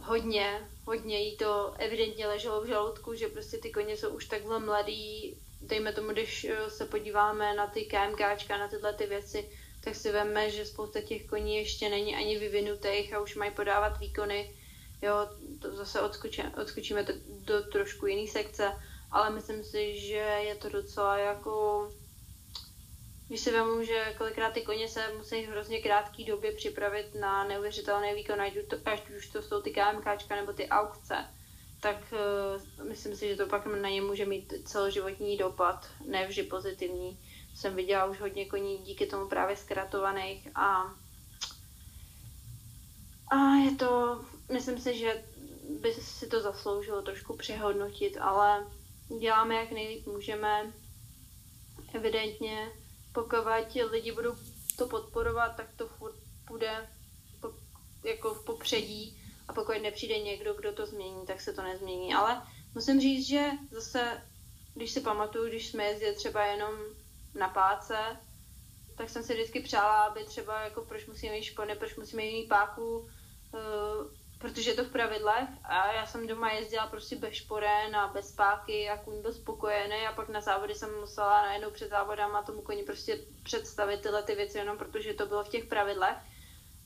hodně, 0.00 0.68
hodně 0.84 1.20
jí 1.20 1.36
to 1.36 1.74
evidentně 1.78 2.26
leželo 2.26 2.60
v 2.60 2.66
žaludku, 2.66 3.14
že 3.14 3.28
prostě 3.28 3.58
ty 3.58 3.70
koně 3.70 3.96
jsou 3.96 4.08
už 4.08 4.24
takhle 4.24 4.58
mladý, 4.58 5.36
dejme 5.60 5.92
tomu, 5.92 6.08
když 6.08 6.44
eh, 6.44 6.70
se 6.70 6.86
podíváme 6.86 7.54
na 7.54 7.66
ty 7.66 7.84
KMKčka, 7.84 8.58
na 8.58 8.68
tyhle 8.68 8.92
ty 8.92 9.06
věci, 9.06 9.50
tak 9.84 9.94
si 9.94 10.12
veme, 10.12 10.50
že 10.50 10.66
spousta 10.66 11.00
těch 11.00 11.26
koní 11.26 11.56
ještě 11.56 11.88
není 11.88 12.16
ani 12.16 12.38
vyvinutých 12.38 13.14
a 13.14 13.20
už 13.20 13.36
mají 13.36 13.50
podávat 13.50 13.98
výkony. 13.98 14.56
Jo, 15.02 15.28
to 15.62 15.76
zase 15.76 16.00
odskočíme, 16.00 16.52
odskočíme 16.62 17.06
do, 17.26 17.62
trošku 17.62 18.06
jiný 18.06 18.28
sekce, 18.28 18.72
ale 19.10 19.30
myslím 19.30 19.64
si, 19.64 20.00
že 20.00 20.16
je 20.16 20.54
to 20.54 20.68
docela 20.68 21.18
jako 21.18 21.88
když 23.32 23.40
si 23.40 23.52
vemu, 23.52 23.84
že 23.84 24.14
kolikrát 24.18 24.52
ty 24.52 24.62
koně 24.62 24.88
se 24.88 25.14
musí 25.16 25.46
v 25.46 25.48
hrozně 25.48 25.82
krátké 25.82 26.24
době 26.24 26.52
připravit 26.52 27.14
na 27.20 27.44
neuvěřitelný 27.44 28.14
výkon, 28.14 28.40
ať, 28.40 28.52
to, 28.70 28.76
ať 28.84 29.10
už 29.10 29.26
to 29.28 29.42
jsou 29.42 29.60
ty 29.62 29.70
KMKčka 29.70 30.36
nebo 30.36 30.52
ty 30.52 30.68
aukce, 30.68 31.14
tak 31.80 31.96
uh, 32.80 32.88
myslím 32.88 33.16
si, 33.16 33.28
že 33.28 33.36
to 33.36 33.46
pak 33.46 33.66
na 33.66 33.88
ně 33.88 34.02
může 34.02 34.26
mít 34.26 34.52
celoživotní 34.64 35.36
dopad, 35.36 35.86
ne 36.06 36.26
vždy 36.26 36.42
pozitivní. 36.42 37.18
Jsem 37.54 37.76
viděla 37.76 38.04
už 38.04 38.20
hodně 38.20 38.46
koní 38.46 38.78
díky 38.78 39.06
tomu 39.06 39.28
právě 39.28 39.56
zkratovaných 39.56 40.48
a 40.54 40.82
a 43.30 43.54
je 43.64 43.76
to, 43.76 44.24
myslím 44.52 44.78
si, 44.78 44.98
že 44.98 45.24
by 45.80 45.92
si 45.94 46.26
to 46.26 46.40
zasloužilo 46.40 47.02
trošku 47.02 47.36
přehodnotit, 47.36 48.16
ale 48.20 48.66
děláme 49.20 49.54
jak 49.54 49.70
nejlíp 49.70 50.06
můžeme. 50.06 50.72
Evidentně 51.94 52.81
pokud 53.12 53.36
lidi 53.90 54.12
budou 54.12 54.34
to 54.76 54.88
podporovat, 54.88 55.56
tak 55.56 55.66
to 55.76 55.86
furt 55.88 56.14
bude 56.48 56.88
jako 58.04 58.34
v 58.34 58.44
popředí 58.44 59.18
a 59.48 59.52
pokud 59.52 59.82
nepřijde 59.82 60.18
někdo, 60.18 60.54
kdo 60.54 60.72
to 60.72 60.86
změní, 60.86 61.26
tak 61.26 61.40
se 61.40 61.52
to 61.52 61.62
nezmění. 61.62 62.14
Ale 62.14 62.42
musím 62.74 63.00
říct, 63.00 63.26
že 63.26 63.50
zase, 63.70 64.22
když 64.74 64.90
si 64.90 65.00
pamatuju, 65.00 65.48
když 65.48 65.68
jsme 65.68 65.84
jezdili 65.84 66.14
třeba 66.16 66.44
jenom 66.44 66.74
na 67.34 67.48
páce, 67.48 67.96
tak 68.96 69.10
jsem 69.10 69.22
si 69.22 69.34
vždycky 69.34 69.60
přála, 69.60 70.02
aby 70.02 70.24
třeba 70.24 70.60
jako 70.60 70.82
proč 70.84 71.06
musíme 71.06 71.32
mít 71.32 71.42
špony, 71.42 71.74
proč 71.76 71.96
musíme 71.96 72.22
mít 72.22 72.48
páku, 72.48 73.08
eh, 73.54 73.58
protože 74.42 74.70
je 74.70 74.74
to 74.74 74.84
v 74.84 74.92
pravidlech 74.92 75.48
a 75.64 75.92
já 75.92 76.06
jsem 76.06 76.26
doma 76.26 76.52
jezdila 76.52 76.86
prostě 76.86 77.16
bez 77.16 77.34
šporen 77.34 77.96
a 77.96 78.08
bez 78.12 78.32
páky 78.32 78.88
a 78.88 78.96
kůň 78.96 79.22
byl 79.22 79.32
spokojený 79.32 80.06
a 80.06 80.12
pak 80.12 80.28
na 80.28 80.40
závody 80.40 80.74
jsem 80.74 81.00
musela 81.00 81.42
najednou 81.42 81.70
před 81.70 81.90
závodama 81.90 82.42
tomu 82.42 82.62
koni 82.62 82.82
prostě 82.82 83.18
představit 83.42 84.00
tyhle 84.00 84.22
ty 84.22 84.34
věci 84.34 84.58
jenom 84.58 84.78
protože 84.78 85.14
to 85.14 85.26
bylo 85.26 85.44
v 85.44 85.48
těch 85.48 85.64
pravidlech. 85.64 86.16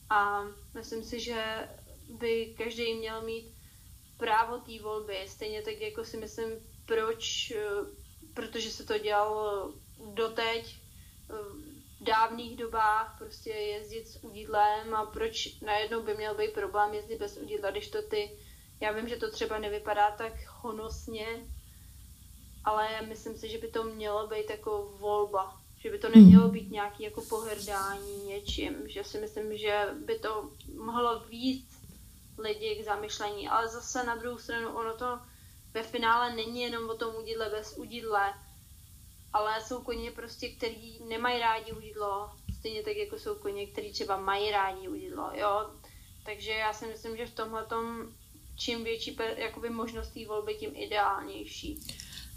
A 0.09 0.43
myslím 0.73 1.03
si, 1.03 1.19
že 1.19 1.69
by 2.09 2.55
každý 2.57 2.93
měl 2.93 3.21
mít 3.21 3.53
právo 4.17 4.57
té 4.57 4.79
volby, 4.83 5.25
stejně 5.27 5.61
tak 5.61 5.81
jako 5.81 6.05
si 6.05 6.17
myslím, 6.17 6.49
proč, 6.85 7.51
eh, 7.51 7.61
protože 8.33 8.71
se 8.71 8.85
to 8.85 8.97
dělalo 8.97 9.73
doteď, 10.13 10.75
dávných 12.01 12.57
dobách 12.57 13.15
prostě 13.17 13.49
jezdit 13.49 14.07
s 14.07 14.23
udidlem 14.23 14.95
a 14.95 15.05
proč 15.05 15.59
najednou 15.61 16.03
by 16.03 16.13
měl 16.13 16.35
být 16.35 16.53
problém 16.53 16.93
jezdit 16.93 17.19
bez 17.19 17.37
udidla, 17.37 17.71
když 17.71 17.89
to 17.89 18.01
ty, 18.01 18.39
já 18.79 18.91
vím, 18.91 19.07
že 19.07 19.15
to 19.15 19.31
třeba 19.31 19.59
nevypadá 19.59 20.11
tak 20.11 20.33
honosně, 20.47 21.27
ale 22.63 23.01
myslím 23.01 23.37
si, 23.37 23.49
že 23.49 23.57
by 23.57 23.67
to 23.67 23.83
mělo 23.83 24.27
být 24.27 24.49
jako 24.49 24.93
volba, 24.99 25.57
že 25.77 25.91
by 25.91 25.99
to 25.99 26.09
nemělo 26.09 26.43
hmm. 26.43 26.53
být 26.53 26.71
nějaký 26.71 27.03
jako 27.03 27.21
pohrdání 27.21 28.23
něčím, 28.25 28.75
že 28.85 29.03
si 29.03 29.19
myslím, 29.19 29.57
že 29.57 29.87
by 30.05 30.19
to 30.19 30.51
mohlo 30.75 31.19
víc 31.19 31.77
lidi 32.37 32.75
k 32.75 32.85
zamyšlení, 32.85 33.47
ale 33.47 33.67
zase 33.67 34.03
na 34.03 34.15
druhou 34.15 34.37
stranu 34.37 34.69
ono 34.69 34.97
to 34.97 35.19
ve 35.73 35.83
finále 35.83 36.35
není 36.35 36.61
jenom 36.61 36.89
o 36.89 36.95
tom 36.95 37.15
udidle 37.15 37.49
bez 37.49 37.77
udidle, 37.77 38.33
ale 39.37 39.51
jsou 39.67 39.79
koně 39.79 40.11
prostě, 40.11 40.49
který 40.49 40.87
nemají 41.09 41.39
rádi 41.39 41.71
udidlo, 41.71 42.29
stejně 42.59 42.81
tak 42.83 42.97
jako 42.97 43.19
jsou 43.19 43.35
koně, 43.35 43.65
který 43.65 43.91
třeba 43.91 44.21
mají 44.21 44.51
rádi 44.51 44.87
udidlo, 44.87 45.25
jo. 45.41 45.53
Takže 46.25 46.51
já 46.51 46.73
si 46.73 46.85
myslím, 46.85 47.17
že 47.17 47.25
v 47.25 47.35
tomhle 47.39 47.63
čím 48.55 48.83
větší 48.83 49.17
jakoby 49.37 49.69
možnost 49.69 50.09
té 50.13 50.19
volby, 50.27 50.53
tím 50.59 50.69
ideálnější. 50.87 51.77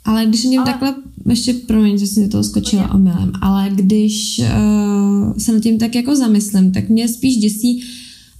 Ale 0.05 0.27
když 0.27 0.45
mě 0.45 0.59
ale... 0.59 0.67
takhle, 0.67 0.95
ještě 1.29 1.55
promiň, 1.55 1.99
že 1.99 2.07
jsem 2.07 2.31
toho 2.31 2.45
skočila 2.45 2.95
omylem, 2.95 3.33
ale 3.43 3.71
když 3.75 4.39
uh, 4.39 5.39
se 5.39 5.53
nad 5.53 5.63
tím 5.63 5.79
tak 5.79 5.95
jako 5.95 6.17
zamyslím, 6.17 6.73
tak 6.73 6.89
mě 6.89 7.09
spíš 7.09 7.37
děsí 7.37 7.85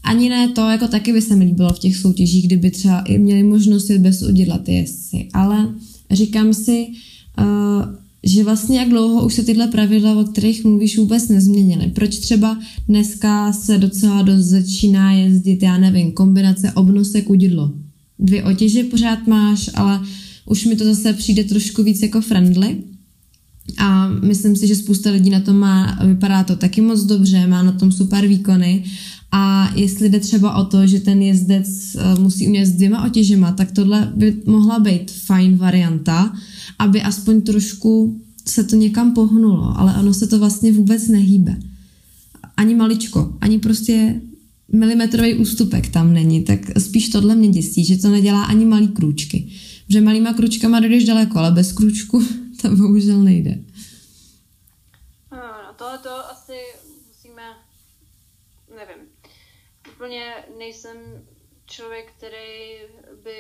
ani 0.05 0.29
ne 0.29 0.49
to, 0.49 0.61
jako 0.61 0.89
taky 0.89 1.13
by 1.13 1.23
se 1.23 1.37
mi 1.37 1.45
líbilo 1.45 1.73
v 1.73 1.79
těch 1.79 1.97
soutěžích, 1.97 2.47
kdyby 2.47 2.71
třeba 2.71 3.01
i 3.01 3.19
měli 3.19 3.43
možnost 3.43 3.91
jít 3.91 3.99
bez 3.99 4.23
udidla 4.23 4.59
ty 4.59 4.75
jezdci, 4.75 5.29
ale 5.35 5.75
říkám 6.11 6.55
si, 6.55 6.87
uh, 7.39 8.01
že 8.25 8.45
vlastně 8.45 8.79
jak 8.79 8.89
dlouho 8.89 9.27
už 9.27 9.35
se 9.35 9.43
tyhle 9.43 9.67
pravidla, 9.67 10.21
o 10.21 10.25
kterých 10.25 10.65
mluvíš, 10.65 10.99
vůbec 10.99 11.29
nezměnily. 11.29 11.87
Proč 11.87 12.19
třeba 12.19 12.59
dneska 12.89 13.53
se 13.53 13.79
docela 13.79 14.23
dost 14.23 14.45
začíná 14.45 15.13
jezdit, 15.13 15.63
já 15.63 15.79
nevím, 15.79 16.13
kombinace 16.13 16.73
obnosek 16.73 17.31
udidlo. 17.31 17.73
Dvě 18.19 18.45
otěže 18.45 18.85
pořád 18.85 19.27
máš, 19.27 19.71
ale 19.75 20.01
už 20.47 20.65
mi 20.65 20.77
to 20.77 20.85
zase 20.85 21.13
přijde 21.13 21.45
trošku 21.45 21.83
víc 21.83 22.03
jako 22.03 22.21
friendly. 22.21 22.83
A 23.79 24.09
myslím 24.09 24.57
si, 24.57 24.67
že 24.67 24.77
spousta 24.77 25.11
lidí 25.11 25.31
na 25.31 25.41
tom 25.41 25.57
má, 25.57 25.99
vypadá 26.07 26.45
to 26.45 26.57
taky 26.57 26.81
moc 26.81 27.03
dobře, 27.03 27.47
má 27.47 27.63
na 27.63 27.73
tom 27.73 27.93
super 27.93 28.27
výkony 28.27 28.85
a 29.33 29.73
jestli 29.75 30.09
jde 30.09 30.21
třeba 30.21 30.55
o 30.55 30.65
to, 30.65 30.87
že 30.87 31.01
ten 31.01 31.23
jezdec 31.23 31.97
eh, 31.97 32.21
musí 32.21 32.47
umět 32.47 32.67
s 32.67 32.73
dvěma 32.73 33.07
otěžema, 33.07 33.53
tak 33.53 33.73
tohle 33.73 34.13
by 34.17 34.43
mohla 34.47 34.79
být 34.79 35.11
fajn 35.11 35.57
varianta, 35.57 36.37
aby 36.79 37.03
aspoň 37.03 37.43
trošku 37.43 38.21
se 38.47 38.65
to 38.65 38.77
někam 38.77 39.15
pohnulo, 39.15 39.79
ale 39.79 39.95
ono 40.01 40.15
se 40.15 40.27
to 40.27 40.39
vlastně 40.39 40.73
vůbec 40.73 41.09
nehýbe. 41.09 41.57
Ani 42.57 42.75
maličko, 42.75 43.37
ani 43.41 43.59
prostě 43.59 44.21
milimetrový 44.73 45.35
ústupek 45.35 45.89
tam 45.89 46.13
není, 46.13 46.45
tak 46.45 46.61
spíš 46.79 47.09
tohle 47.09 47.37
mě 47.37 47.49
děsí, 47.49 47.85
že 47.85 47.97
to 47.97 48.09
nedělá 48.09 48.45
ani 48.45 48.65
malý 48.65 48.89
krůčky. 48.89 49.49
Že 49.89 50.01
malýma 50.01 50.35
kručkama 50.35 50.81
jdeš 50.81 51.05
daleko, 51.05 51.39
ale 51.39 51.51
bez 51.51 51.73
krůčku 51.73 52.25
to 52.63 52.77
bohužel 52.77 53.23
nejde. 53.23 53.59
No, 55.33 55.39
no, 55.39 55.75
tohle 55.79 55.99
to 55.99 56.11
asi 56.31 56.59
musíme, 57.09 57.43
nevím, 58.77 59.07
úplně 60.01 60.35
nejsem 60.59 60.97
člověk, 61.67 62.13
který 62.17 62.49
by 63.25 63.35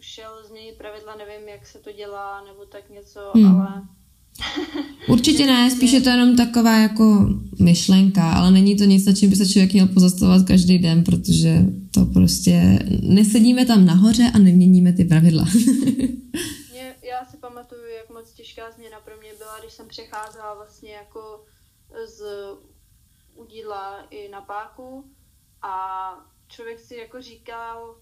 šel 0.00 0.30
změnit 0.48 0.78
pravidla, 0.78 1.16
nevím, 1.16 1.48
jak 1.48 1.66
se 1.66 1.78
to 1.78 1.92
dělá, 1.92 2.44
nebo 2.44 2.66
tak 2.66 2.90
něco, 2.90 3.20
hmm. 3.34 3.46
ale 3.46 3.82
Určitě 5.08 5.46
ne, 5.46 5.70
spíš 5.70 5.92
je 5.92 6.00
to 6.00 6.08
jenom 6.08 6.36
taková 6.36 6.78
jako 6.78 7.28
myšlenka, 7.60 8.32
ale 8.32 8.50
není 8.50 8.76
to 8.76 8.84
nic, 8.84 9.06
na 9.06 9.12
čím 9.12 9.30
by 9.30 9.36
se 9.36 9.48
člověk 9.48 9.72
měl 9.72 9.86
pozastavovat 9.86 10.46
každý 10.46 10.78
den, 10.78 11.04
protože 11.04 11.58
to 11.94 12.06
prostě 12.06 12.78
nesedíme 13.02 13.66
tam 13.66 13.86
nahoře 13.86 14.30
a 14.34 14.38
neměníme 14.38 14.92
ty 14.92 15.04
pravidla. 15.04 15.44
mě, 16.70 16.94
já 17.02 17.24
si 17.30 17.36
pamatuju, 17.36 17.86
jak 17.98 18.10
moc 18.10 18.32
těžká 18.32 18.70
změna 18.70 19.00
pro 19.04 19.16
mě 19.16 19.30
byla, 19.38 19.60
když 19.60 19.72
jsem 19.72 19.88
přecházela 19.88 20.54
vlastně 20.54 20.92
jako 20.92 21.44
z 22.18 22.22
udídla 23.34 24.06
i 24.10 24.28
na 24.28 24.40
páku 24.40 25.04
a 25.64 26.16
člověk 26.48 26.80
si 26.80 26.96
jako 26.96 27.22
říkal, 27.22 28.00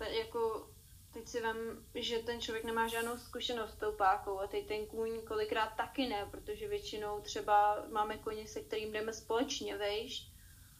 jako 0.00 0.70
teď 1.12 1.28
si 1.28 1.40
vem, 1.40 1.86
že 1.94 2.18
ten 2.18 2.40
člověk 2.40 2.64
nemá 2.64 2.88
žádnou 2.88 3.18
zkušenost 3.18 3.72
s 3.72 3.76
tou 3.76 3.92
pákou 3.92 4.38
a 4.38 4.46
teď 4.46 4.66
ten 4.68 4.86
kůň 4.86 5.22
kolikrát 5.26 5.76
taky 5.76 6.08
ne, 6.08 6.28
protože 6.30 6.68
většinou 6.68 7.20
třeba 7.20 7.86
máme 7.92 8.18
koně, 8.18 8.46
se 8.46 8.60
kterým 8.60 8.92
jdeme 8.92 9.12
společně, 9.12 9.76
vejš. 9.76 10.28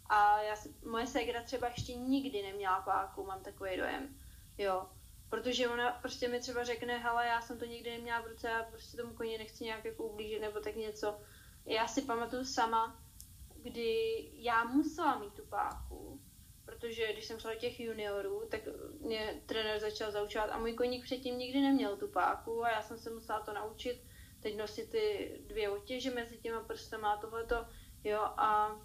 A 0.07 0.43
já 0.43 0.57
si, 0.57 0.75
moje 0.85 1.07
ségra 1.07 1.43
třeba 1.43 1.69
ještě 1.69 1.95
nikdy 1.95 2.43
neměla 2.43 2.81
páku, 2.81 3.25
mám 3.25 3.43
takový 3.43 3.77
dojem. 3.77 4.17
Jo. 4.59 4.87
Protože 5.29 5.69
ona 5.69 5.91
prostě 5.91 6.29
mi 6.29 6.41
třeba 6.41 6.65
řekne, 6.65 6.99
hele, 6.99 7.27
já 7.27 7.41
jsem 7.41 7.59
to 7.59 7.65
nikdy 7.65 7.91
neměla 7.91 8.21
v 8.21 8.27
ruce, 8.27 8.49
já 8.49 8.63
prostě 8.63 8.97
tomu 8.97 9.15
koni 9.15 9.39
nechci 9.39 9.65
nějak 9.65 9.85
jako 9.85 10.03
ublížit 10.03 10.41
nebo 10.41 10.61
tak 10.61 10.77
něco. 10.77 11.21
Já 11.67 11.89
si 11.89 12.03
pamatuju 12.03 12.45
sama, 12.45 13.03
kdy 13.63 14.29
já 14.33 14.65
musela 14.65 15.19
mít 15.19 15.35
tu 15.35 15.47
páku, 15.47 16.21
protože 16.65 17.13
když 17.13 17.25
jsem 17.25 17.39
šla 17.39 17.53
do 17.55 17.59
těch 17.61 17.81
juniorů, 17.81 18.43
tak 18.51 18.61
mě 19.01 19.43
trenér 19.47 19.81
začal 19.81 20.11
zaučovat 20.11 20.51
a 20.51 20.59
můj 20.59 20.73
koník 20.73 21.05
předtím 21.05 21.39
nikdy 21.39 21.61
neměl 21.61 21.97
tu 21.97 22.09
páku 22.09 22.65
a 22.65 22.71
já 22.71 22.83
jsem 22.83 22.99
se 22.99 23.11
musela 23.11 23.41
to 23.41 23.53
naučit, 23.53 24.03
teď 24.41 24.57
nosit 24.57 24.91
ty 24.91 25.37
dvě 25.47 25.71
otěže 25.71 26.11
mezi 26.11 26.39
těma 26.39 26.61
prstama 26.61 27.13
a 27.13 27.21
tohleto, 27.21 27.67
jo, 28.05 28.21
a 28.21 28.81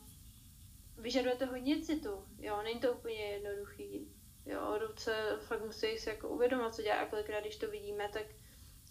vyžaduje 0.98 1.36
to 1.36 1.46
hodně 1.46 1.81
citu, 1.81 2.25
jo, 2.39 2.62
není 2.63 2.79
to 2.79 2.93
úplně 2.93 3.25
jednoduchý, 3.25 4.12
jo, 4.46 4.77
ruce 4.77 5.38
fakt 5.39 5.65
musí 5.65 5.98
si 5.98 6.10
jako 6.10 6.29
uvědomit, 6.29 6.75
co 6.75 6.81
dělá 6.81 6.96
a 6.96 7.05
kolikrát, 7.05 7.39
když 7.39 7.55
to 7.57 7.72
vidíme, 7.72 8.10
tak, 8.13 8.25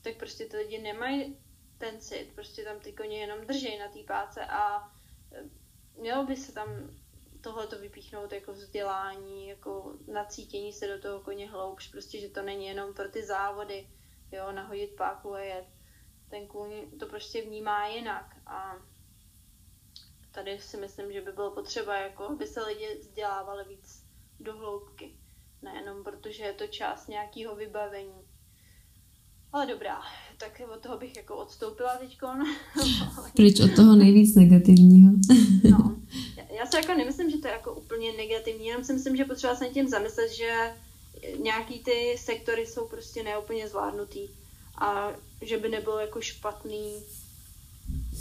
tak 0.03 0.17
prostě 0.17 0.45
ty 0.47 0.57
lidi 0.57 0.79
nemají 0.79 1.39
ten 1.79 2.01
cit, 2.01 2.33
prostě 2.35 2.65
tam 2.65 2.81
ty 2.81 2.93
koně 2.93 3.21
jenom 3.21 3.47
drží 3.47 3.79
na 3.79 3.89
té 3.89 3.99
páce 4.07 4.47
a 4.47 4.93
mělo 6.01 6.27
by 6.27 6.37
se 6.37 6.53
tam 6.53 6.69
tohle 7.41 7.67
to 7.67 7.79
vypíchnout 7.79 8.33
jako 8.33 8.53
vzdělání, 8.53 9.49
jako 9.49 9.97
nacítění 10.13 10.73
se 10.73 10.87
do 10.87 11.03
toho 11.03 11.21
koně 11.21 11.51
hloubš, 11.51 11.89
prostě, 11.89 12.21
že 12.21 12.29
to 12.29 12.43
není 12.43 12.67
jenom 12.67 12.95
pro 12.95 13.09
ty 13.09 13.27
závody, 13.27 13.89
jo, 14.33 14.53
nahodit 14.53 14.97
páku 14.97 15.35
a 15.35 15.41
jet. 15.41 15.67
Ten 16.31 16.47
kůň 16.47 16.71
to 16.99 17.07
prostě 17.07 17.43
vnímá 17.43 17.87
jinak 17.87 18.37
a 18.47 18.77
tady 20.35 20.59
si 20.59 20.77
myslím, 20.77 21.13
že 21.13 21.21
by 21.21 21.33
bylo 21.33 21.51
potřeba, 21.51 21.97
jako, 21.97 22.25
aby 22.25 22.47
se 22.47 22.63
lidi 22.63 22.99
vzdělávali 23.01 23.65
víc 23.69 24.05
do 24.41 24.57
hloubky. 24.57 25.17
Nejenom 25.63 26.05
protože 26.05 26.43
je 26.43 26.53
to 26.53 26.67
část 26.67 27.09
nějakého 27.09 27.57
vybavení. 27.57 28.23
Ale 29.53 29.67
dobrá, 29.67 30.01
tak 30.37 30.63
od 30.75 30.83
toho 30.83 30.99
bych 30.99 31.17
jako 31.17 31.37
odstoupila 31.37 31.97
teďkon. 31.97 32.45
Pryč 33.37 33.61
od 33.61 33.77
toho 33.77 33.97
nejvíc 33.97 34.35
negativního. 34.37 35.13
no, 35.71 35.76
nemyslím, 36.97 37.31
že 37.31 37.39
to 37.39 37.47
je 37.47 37.53
jako 37.53 37.75
úplně 37.75 38.13
negativní, 38.13 38.67
jenom 38.67 38.85
si 38.85 38.93
myslím, 38.93 39.17
že 39.17 39.25
potřeba 39.25 39.57
se 39.57 39.69
tím 39.69 39.89
zamyslet, 39.89 40.33
že 40.33 40.73
nějaký 41.39 41.85
ty 41.85 42.17
sektory 42.19 42.67
jsou 42.67 42.89
prostě 42.89 43.23
neúplně 43.23 43.69
zvládnutý 43.69 44.29
a 44.79 45.13
že 45.43 45.59
by 45.59 45.69
nebylo 45.69 45.99
jako 45.99 46.21
špatný 46.21 47.03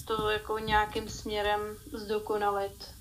to 0.06 0.30
jako 0.30 0.60
nějakým 0.60 1.10
směrem 1.10 1.78
zdokonalit. 1.94 2.92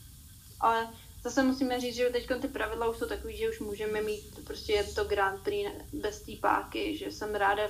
Ale 0.60 0.88
zase 1.24 1.42
musíme 1.42 1.80
říct, 1.80 1.94
že 1.94 2.10
teď 2.10 2.28
ty 2.40 2.48
pravidla 2.48 2.88
už 2.88 2.96
jsou 2.96 3.06
takový, 3.06 3.36
že 3.36 3.50
už 3.50 3.60
můžeme 3.60 4.02
mít 4.02 4.44
prostě 4.46 4.72
je 4.72 4.84
to 4.84 5.04
Grand 5.04 5.42
Prix 5.42 5.70
bez 5.92 6.20
té 6.22 6.32
páky, 6.40 6.96
že 6.96 7.12
jsem 7.12 7.34
ráda, 7.34 7.68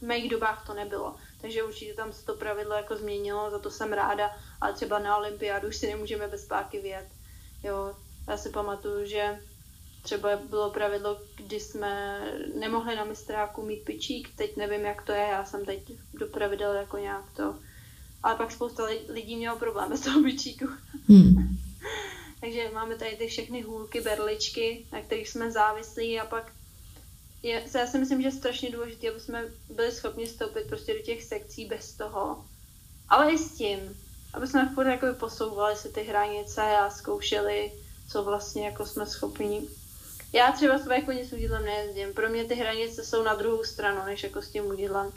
v 0.00 0.02
mých 0.02 0.30
dobách 0.30 0.66
to 0.66 0.74
nebylo. 0.74 1.16
Takže 1.40 1.62
určitě 1.62 1.94
tam 1.94 2.12
se 2.12 2.24
to 2.24 2.34
pravidlo 2.34 2.74
jako 2.74 2.96
změnilo, 2.96 3.50
za 3.50 3.58
to 3.58 3.70
jsem 3.70 3.92
ráda, 3.92 4.36
ale 4.60 4.72
třeba 4.72 4.98
na 4.98 5.16
olympiádu 5.16 5.68
už 5.68 5.76
si 5.76 5.86
nemůžeme 5.86 6.28
bez 6.28 6.44
páky 6.44 6.80
vyjet. 6.80 7.06
Jo, 7.64 7.94
já 8.28 8.36
si 8.36 8.50
pamatuju, 8.50 9.06
že 9.06 9.40
třeba 10.02 10.36
bylo 10.36 10.70
pravidlo, 10.70 11.20
kdy 11.36 11.60
jsme 11.60 12.20
nemohli 12.54 12.96
na 12.96 13.04
mistráku 13.04 13.62
mít 13.62 13.84
pičík, 13.84 14.36
teď 14.36 14.56
nevím, 14.56 14.84
jak 14.84 15.02
to 15.02 15.12
je, 15.12 15.20
já 15.20 15.44
jsem 15.44 15.64
teď 15.64 15.92
do 16.14 16.26
pravidel 16.26 16.72
jako 16.72 16.98
nějak 16.98 17.24
to, 17.36 17.58
ale 18.22 18.36
pak 18.36 18.52
spousta 18.52 18.84
lidí 19.08 19.36
mělo 19.36 19.58
problém 19.58 19.90
bez 19.90 20.00
toho 20.00 20.22
pičíku. 20.22 20.66
Hmm. 21.08 21.58
Takže 22.40 22.70
máme 22.74 22.94
tady 22.94 23.16
ty 23.16 23.26
všechny 23.26 23.62
hůlky, 23.62 24.00
berličky, 24.00 24.86
na 24.92 25.02
kterých 25.02 25.28
jsme 25.28 25.50
závislí 25.50 26.20
a 26.20 26.26
pak 26.26 26.52
je, 27.42 27.64
já 27.78 27.86
si 27.86 27.98
myslím, 27.98 28.22
že 28.22 28.28
je 28.28 28.32
strašně 28.32 28.70
důležité, 28.70 29.10
aby 29.10 29.20
jsme 29.20 29.44
byli 29.74 29.92
schopni 29.92 30.26
stoupit 30.26 30.68
prostě 30.68 30.94
do 30.94 31.00
těch 31.00 31.24
sekcí 31.24 31.64
bez 31.64 31.92
toho, 31.92 32.44
ale 33.08 33.32
i 33.32 33.38
s 33.38 33.52
tím, 33.52 33.78
aby 34.34 34.46
jsme 34.46 34.70
furt 34.74 34.86
jako 34.86 35.06
posouvali 35.18 35.76
si 35.76 35.88
ty 35.88 36.02
hranice 36.02 36.62
a 36.62 36.90
zkoušeli, 36.90 37.72
co 38.08 38.22
vlastně 38.22 38.66
jako 38.66 38.86
jsme 38.86 39.06
schopni. 39.06 39.68
Já 40.32 40.52
třeba 40.52 40.78
své 40.78 41.00
koně 41.00 41.24
s 41.24 41.32
udidlem 41.32 41.64
nejezdím. 41.64 42.14
Pro 42.14 42.28
mě 42.28 42.44
ty 42.44 42.54
hranice 42.54 43.04
jsou 43.04 43.22
na 43.22 43.34
druhou 43.34 43.64
stranu, 43.64 44.00
než 44.06 44.22
jako 44.22 44.42
s 44.42 44.48
tím 44.48 44.66
udidlem. 44.66 45.12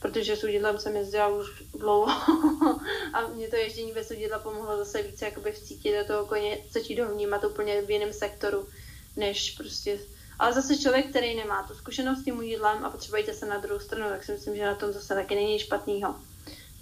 Protože 0.00 0.36
s 0.36 0.44
udidlem 0.44 0.78
jsem 0.78 0.96
jezdila 0.96 1.28
už 1.28 1.62
dlouho 1.74 2.10
a 3.12 3.26
mě 3.34 3.48
to 3.48 3.56
ježdění 3.56 3.92
bez 3.92 4.10
udidla 4.10 4.38
pomohlo 4.38 4.76
zase 4.76 5.02
více 5.02 5.24
jakoby 5.24 5.52
vcítit 5.52 5.94
do 5.98 6.04
toho 6.04 6.26
koně, 6.26 6.58
začít 6.70 6.98
ho 6.98 7.14
vnímat 7.14 7.44
úplně 7.44 7.82
v 7.82 7.90
jiném 7.90 8.12
sektoru, 8.12 8.68
než 9.16 9.50
prostě 9.50 9.98
ale 10.38 10.52
zase 10.52 10.76
člověk, 10.76 11.10
který 11.10 11.36
nemá 11.36 11.62
tu 11.62 11.74
zkušenost 11.74 12.18
s 12.18 12.24
tím 12.24 12.38
udídlem 12.38 12.84
a 12.84 12.90
potřebujete 12.90 13.34
se 13.34 13.46
na 13.46 13.58
druhou 13.58 13.80
stranu, 13.80 14.08
tak 14.08 14.24
si 14.24 14.32
myslím, 14.32 14.56
že 14.56 14.64
na 14.64 14.74
tom 14.74 14.92
zase 14.92 15.14
taky 15.14 15.34
není 15.34 15.58
špatného. 15.58 16.14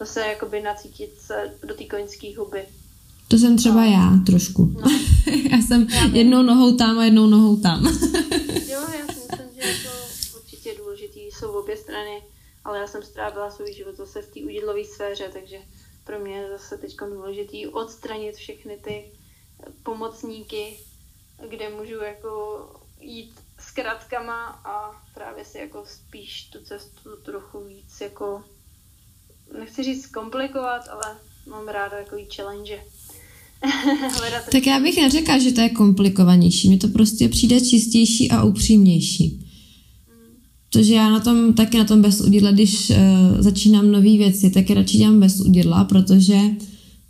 Zase 0.00 0.20
jakoby 0.20 0.62
nacítit 0.62 1.20
se 1.20 1.54
do 1.66 1.74
té 1.74 1.84
koňské 1.84 2.36
huby. 2.36 2.66
To 3.28 3.38
jsem 3.38 3.56
třeba 3.56 3.84
no. 3.84 3.92
já 3.92 4.24
trošku. 4.26 4.64
No. 4.64 4.90
já 5.50 5.58
jsem 5.58 5.86
já 5.90 6.04
jednou 6.04 6.42
nohou 6.42 6.76
tam 6.76 6.98
a 6.98 7.04
jednou 7.04 7.26
nohou 7.26 7.56
tam. 7.56 7.86
jo, 8.68 8.80
já 8.80 9.06
si 9.14 9.20
myslím, 9.20 9.48
že 9.54 9.68
jako 9.68 9.96
určitě 10.36 10.74
důležitý 10.78 11.20
jsou 11.20 11.50
obě 11.50 11.76
strany, 11.76 12.22
ale 12.64 12.78
já 12.78 12.86
jsem 12.86 13.02
strávila 13.02 13.50
svůj 13.50 13.74
život 13.74 13.96
zase 13.96 14.22
v 14.22 14.34
té 14.34 14.40
udidlové 14.40 14.84
sféře, 14.84 15.30
takže 15.32 15.58
pro 16.04 16.18
mě 16.18 16.36
je 16.36 16.48
zase 16.48 16.78
teď 16.78 16.96
důležitý 17.00 17.66
odstranit 17.66 18.36
všechny 18.36 18.76
ty 18.76 19.12
pomocníky, 19.82 20.76
kde 21.48 21.68
můžu 21.68 21.94
jako 21.94 22.64
jít 23.00 23.34
zkratkama 23.58 24.60
a 24.64 25.02
právě 25.14 25.44
si 25.44 25.58
jako 25.58 25.84
spíš 25.86 26.44
tu 26.44 26.64
cestu 26.64 27.16
trochu 27.24 27.64
víc 27.64 28.00
jako, 28.00 28.44
nechci 29.58 29.82
říct 29.82 30.06
komplikovat, 30.06 30.82
ale 30.92 31.16
mám 31.50 31.68
ráda 31.68 31.96
takový 32.04 32.24
challenge. 32.36 32.78
tak 34.52 34.66
já 34.66 34.80
bych 34.80 34.96
neřekla, 34.96 35.38
že 35.38 35.52
to 35.52 35.60
je 35.60 35.68
komplikovanější. 35.68 36.68
Mně 36.68 36.78
to 36.78 36.88
prostě 36.88 37.28
přijde 37.28 37.60
čistější 37.60 38.30
a 38.30 38.44
upřímnější. 38.44 39.46
Protože 40.72 40.94
já 40.94 41.10
na 41.10 41.20
tom, 41.20 41.54
taky 41.54 41.78
na 41.78 41.84
tom 41.84 42.02
bez 42.02 42.20
udidla, 42.20 42.50
když 42.50 42.90
uh, 42.90 42.96
začínám 43.38 43.92
nové 43.92 44.16
věci, 44.16 44.50
tak 44.50 44.70
radši 44.70 44.98
dělám 44.98 45.20
bez 45.20 45.40
udidla, 45.40 45.84
protože 45.84 46.38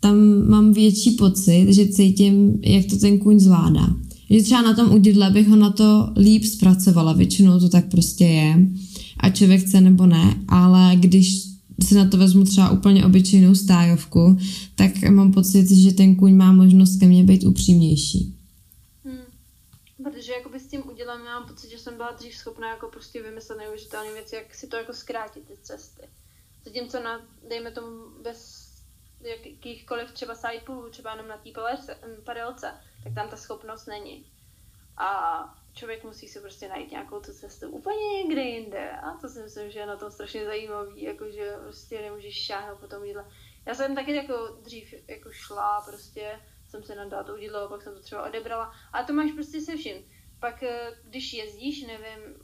tam 0.01 0.49
mám 0.49 0.73
větší 0.73 1.11
pocit, 1.11 1.67
že 1.73 1.89
cítím, 1.89 2.61
jak 2.63 2.87
to 2.87 2.97
ten 2.97 3.19
kůň 3.19 3.41
zvládá 3.41 3.89
že 4.31 4.43
třeba 4.43 4.63
na 4.63 4.75
tom 4.75 4.95
udidle 4.95 5.31
bych 5.31 5.49
ho 5.49 5.57
na 5.57 5.71
to 5.71 6.13
líp 6.17 6.45
zpracovala, 6.45 7.13
většinou 7.13 7.61
to 7.61 7.69
tak 7.69 7.91
prostě 7.91 8.25
je, 8.25 8.67
a 9.21 9.31
člověk 9.31 9.61
chce 9.61 9.81
nebo 9.81 10.07
ne, 10.07 10.35
ale 10.49 10.97
když 10.97 11.50
si 11.83 11.95
na 11.95 12.09
to 12.09 12.17
vezmu 12.17 12.45
třeba 12.45 12.71
úplně 12.71 13.07
obyčejnou 13.07 13.55
stájovku, 13.55 14.39
tak 14.75 15.03
mám 15.11 15.33
pocit, 15.33 15.71
že 15.71 15.93
ten 15.93 16.17
kůň 16.17 16.37
má 16.37 16.53
možnost 16.53 17.01
ke 17.01 17.07
mně 17.07 17.25
být 17.25 17.45
upřímnější. 17.45 18.37
Hmm. 19.05 19.25
Protože 20.05 20.33
jakoby 20.33 20.61
s 20.61 20.67
tím 20.67 20.83
udělám, 20.91 21.25
mám 21.25 21.49
pocit, 21.49 21.71
že 21.71 21.79
jsem 21.79 21.97
byla 21.97 22.11
dřív 22.13 22.35
schopná 22.35 22.69
jako 22.69 22.89
prostě 22.89 23.23
vymyslet 23.23 23.59
neuvěřitelné 23.59 24.13
věci, 24.13 24.35
jak 24.35 24.55
si 24.55 24.67
to 24.67 24.77
jako 24.77 24.93
zkrátit 24.93 25.45
ty 25.49 25.55
cesty. 25.63 26.03
Zatímco 26.65 27.03
na, 27.03 27.21
dejme 27.49 27.71
tomu, 27.71 27.89
bez 28.23 28.71
jakýchkoliv 29.21 30.13
třeba 30.13 30.35
sidepoolů, 30.35 30.91
třeba 30.91 31.11
jenom 31.11 31.29
na 31.29 31.37
té 31.37 31.51
padelce, 32.25 32.73
tak 33.05 33.15
tam 33.15 33.29
ta 33.29 33.37
schopnost 33.37 33.87
není. 33.87 34.25
A 34.97 35.60
člověk 35.81 36.05
musí 36.05 36.29
si 36.29 36.41
prostě 36.41 36.69
najít 36.69 36.91
nějakou 36.91 37.21
tu 37.21 37.33
cestu 37.33 37.71
úplně 37.71 38.23
někde 38.23 38.43
jinde. 38.43 38.91
A 38.91 39.17
to 39.21 39.29
si 39.29 39.43
myslím, 39.43 39.71
že 39.71 39.79
je 39.79 39.87
na 39.87 39.97
tom 39.97 40.11
strašně 40.11 40.45
zajímavý, 40.45 41.03
jakože 41.03 41.57
prostě 41.63 42.03
nemůžeš 42.03 42.47
šáhnout 42.47 42.81
po 42.81 42.87
tom 42.87 43.05
jídle. 43.05 43.25
Já 43.67 43.75
jsem 43.75 43.95
taky 43.95 44.17
jako 44.17 44.59
dřív 44.63 44.95
jako 45.09 45.33
šla, 45.33 45.81
prostě 45.89 46.41
jsem 46.69 46.83
se 46.83 46.95
nadala 46.95 47.25
to 47.25 47.35
udělala, 47.35 47.69
pak 47.69 47.83
jsem 47.83 47.95
to 47.95 48.03
třeba 48.03 48.27
odebrala. 48.29 48.73
A 48.93 49.03
to 49.03 49.13
máš 49.13 49.33
prostě 49.33 49.61
se 49.61 49.77
vším. 49.77 49.97
Pak 50.41 50.63
eh, 50.63 50.93
když 51.05 51.33
jezdíš, 51.33 51.87
nevím, 51.87 52.37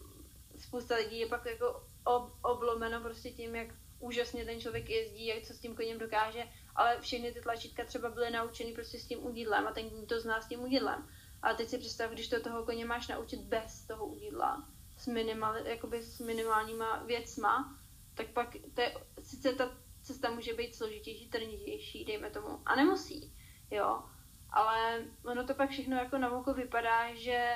spousta 0.56 0.96
lidí 0.96 1.18
je 1.18 1.26
pak 1.26 1.46
jako 1.46 1.84
ob, 2.04 2.32
oblomeno 2.42 3.00
prostě 3.00 3.30
tím, 3.30 3.54
jak 3.54 3.68
úžasně 3.98 4.44
ten 4.44 4.60
člověk 4.60 4.90
jezdí, 4.90 5.26
jak 5.26 5.42
co 5.42 5.54
s 5.54 5.58
tím 5.58 5.76
koněm 5.76 5.98
dokáže, 5.98 6.44
ale 6.74 7.00
všechny 7.00 7.32
ty 7.32 7.40
tlačítka 7.40 7.84
třeba 7.84 8.10
byly 8.10 8.30
naučeny 8.30 8.72
prostě 8.72 8.98
s 8.98 9.06
tím 9.06 9.26
udídlem 9.26 9.66
a 9.66 9.72
ten 9.72 10.06
to 10.06 10.20
zná 10.20 10.40
s 10.40 10.48
tím 10.48 10.60
udídlem. 10.60 11.08
A 11.46 11.54
teď 11.54 11.68
si 11.68 11.78
představ, 11.78 12.10
když 12.10 12.28
to 12.28 12.40
toho 12.40 12.64
koně 12.64 12.84
máš 12.84 13.08
naučit 13.08 13.40
bez 13.40 13.86
toho 13.86 14.06
udídla, 14.06 14.68
s, 14.96 15.06
minimal, 15.06 15.56
jakoby 15.56 16.02
s 16.02 16.20
minimálníma 16.20 17.02
věcma, 17.02 17.78
tak 18.14 18.26
pak 18.26 18.56
to 18.74 18.80
je, 18.80 18.94
sice 19.22 19.52
ta 19.52 19.70
cesta 20.02 20.30
může 20.30 20.54
být 20.54 20.74
složitější, 20.74 21.28
trnitější, 21.28 22.04
dejme 22.04 22.30
tomu, 22.30 22.60
a 22.64 22.76
nemusí, 22.76 23.34
jo, 23.70 24.02
ale 24.50 25.04
ono 25.24 25.46
to 25.46 25.54
pak 25.54 25.70
všechno 25.70 25.96
jako 25.96 26.18
na 26.18 26.30
oko 26.30 26.54
vypadá, 26.54 27.14
že 27.14 27.54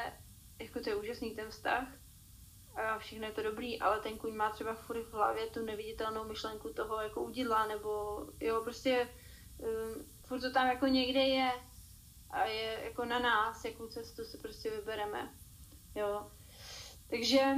jako 0.59 0.81
to 0.81 0.91
je 0.91 0.97
úžasný 0.97 1.35
ten 1.35 1.51
vztah, 1.51 1.89
a 2.77 2.99
všechno 2.99 3.27
je 3.27 3.33
to 3.33 3.43
dobrý, 3.43 3.81
ale 3.81 4.01
ten 4.01 4.19
kuň 4.19 4.35
má 4.37 4.51
třeba 4.51 4.75
furt 4.75 5.03
v 5.03 5.13
hlavě 5.13 5.47
tu 5.47 5.65
neviditelnou 5.65 6.25
myšlenku 6.25 6.73
toho 6.73 7.01
jako 7.01 7.23
udidla, 7.23 7.67
nebo 7.67 8.21
jo, 8.41 8.61
prostě 8.65 9.09
um, 9.59 10.05
furt 10.25 10.41
to 10.41 10.53
tam 10.53 10.67
jako 10.67 10.87
někde 10.87 11.21
je 11.21 11.51
a 12.31 12.45
je 12.45 12.81
jako 12.85 13.05
na 13.05 13.19
nás, 13.19 13.65
jakou 13.65 13.87
cestu 13.87 14.25
si 14.25 14.39
prostě 14.39 14.71
vybereme, 14.71 15.35
jo. 15.95 16.31
Takže 17.11 17.55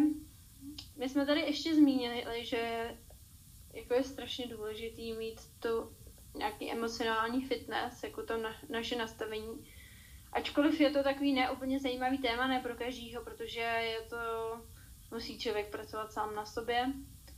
my 0.97 1.09
jsme 1.09 1.27
tady 1.27 1.41
ještě 1.41 1.75
zmínili, 1.75 2.45
že 2.45 2.95
jako 3.73 3.95
je 3.95 4.05
strašně 4.05 4.47
důležitý 4.47 5.13
mít 5.13 5.41
tu 5.61 5.97
nějaký 6.35 6.73
emocionální 6.73 7.47
fitness, 7.47 8.03
jako 8.03 8.23
to 8.23 8.37
na, 8.37 8.57
naše 8.69 8.97
nastavení. 8.97 9.67
Ačkoliv 10.33 10.81
je 10.81 10.91
to 10.91 11.03
takový 11.03 11.33
neúplně 11.33 11.81
zajímavý 11.81 12.19
téma, 12.19 12.47
ne 12.47 12.61
pro 12.61 12.75
každýho, 12.75 13.25
protože 13.25 13.61
je 13.61 14.01
to, 14.01 14.17
musí 15.11 15.39
člověk 15.39 15.71
pracovat 15.71 16.13
sám 16.13 16.35
na 16.35 16.47
sobě. 16.47 16.87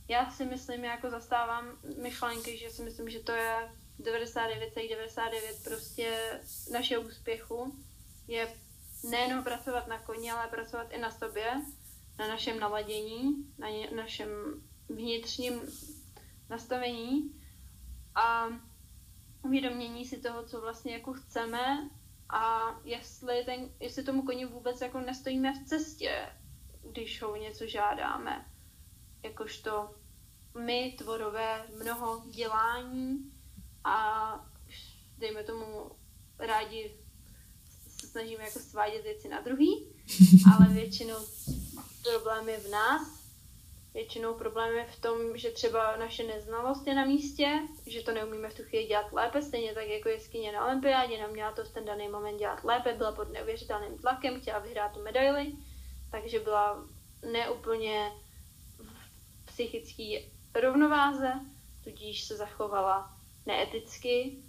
Já 0.07 0.29
si 0.29 0.45
myslím, 0.45 0.83
jako 0.83 1.09
zastávám 1.09 1.77
myšlenky, 2.01 2.57
že 2.57 2.69
si 2.69 2.83
myslím, 2.83 3.09
že 3.09 3.19
to 3.19 3.31
je 3.31 3.71
99,99 3.99 4.89
,99 4.89 5.63
prostě 5.63 6.39
našeho 6.71 7.01
úspěchu. 7.03 7.75
Je 8.27 8.53
nejenom 9.09 9.43
pracovat 9.43 9.87
na 9.87 9.99
koni, 9.99 10.31
ale 10.31 10.47
pracovat 10.47 10.91
i 10.91 10.97
na 10.97 11.11
sobě, 11.11 11.61
na 12.19 12.27
našem 12.27 12.59
naladění, 12.59 13.53
na 13.57 13.67
našem 13.95 14.29
vnitřním 14.89 15.61
nastavení 16.49 17.41
a 18.15 18.47
uvědomění 19.41 20.05
si 20.05 20.21
toho, 20.21 20.43
co 20.45 20.61
vlastně 20.61 20.93
jako 20.93 21.13
chceme 21.13 21.89
a 22.29 22.75
jestli, 22.83 23.43
ten, 23.45 23.69
jestli 23.79 24.03
tomu 24.03 24.21
koni 24.21 24.45
vůbec 24.45 24.81
jako 24.81 24.99
nestojíme 24.99 25.53
v 25.53 25.65
cestě, 25.65 26.29
když 26.91 27.21
ho 27.21 27.35
něco 27.35 27.67
žádáme. 27.67 28.45
Jakožto 29.23 29.95
my, 30.65 30.95
tvorové, 30.97 31.67
mnoho 31.81 32.23
dělání 32.29 33.34
a 33.85 34.39
dejme 35.17 35.43
tomu 35.43 35.91
rádi 36.39 36.91
se 37.99 38.07
snažíme 38.07 38.43
jako 38.43 38.59
svádět 38.59 39.03
věci 39.03 39.27
na 39.27 39.41
druhý, 39.41 39.87
ale 40.55 40.73
většinou 40.73 41.17
problém 42.03 42.49
je 42.49 42.57
v 42.57 42.69
nás. 42.69 43.25
Většinou 43.93 44.33
problém 44.33 44.75
je 44.75 44.85
v 44.85 45.01
tom, 45.01 45.37
že 45.37 45.51
třeba 45.51 45.95
naše 45.97 46.23
neznalost 46.23 46.87
je 46.87 46.95
na 46.95 47.05
místě, 47.05 47.59
že 47.85 48.01
to 48.01 48.11
neumíme 48.11 48.49
v 48.49 48.57
tu 48.57 48.63
chvíli 48.63 48.85
dělat 48.85 49.13
lépe, 49.13 49.41
stejně 49.41 49.73
tak 49.73 49.87
jako 49.87 50.09
jeskyně 50.09 50.51
na 50.51 50.65
olympiádě, 50.65 51.21
nám 51.21 51.31
měla 51.31 51.51
to 51.51 51.63
v 51.63 51.69
ten 51.69 51.85
daný 51.85 52.07
moment 52.07 52.37
dělat 52.37 52.63
lépe, 52.63 52.93
byla 52.93 53.11
pod 53.11 53.31
neuvěřitelným 53.31 53.97
tlakem, 53.97 54.41
chtěla 54.41 54.59
vyhrát 54.59 54.93
tu 54.93 55.03
medaili, 55.03 55.53
takže 56.11 56.39
byla 56.39 56.87
neúplně 57.31 58.11
v 58.77 59.45
psychické 59.45 60.19
rovnováze, 60.61 61.33
tudíž 61.83 62.23
se 62.23 62.37
zachovala 62.37 63.14
neeticky. 63.45 64.43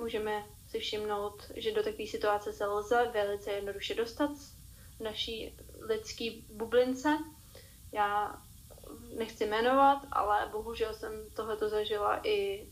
Můžeme 0.00 0.46
si 0.68 0.78
všimnout, 0.78 1.50
že 1.56 1.72
do 1.72 1.82
takové 1.82 2.06
situace 2.06 2.52
se 2.52 2.66
lze 2.66 3.10
velice 3.12 3.50
jednoduše 3.50 3.94
dostat 3.94 4.30
v 4.96 5.00
naší 5.00 5.56
lidské 5.80 6.30
bublince, 6.48 7.18
já 7.92 8.42
nechci 9.16 9.46
jmenovat, 9.46 10.06
ale 10.12 10.48
bohužel 10.52 10.94
jsem 10.94 11.30
tohleto 11.36 11.68
zažila 11.68 12.26
i 12.26 12.66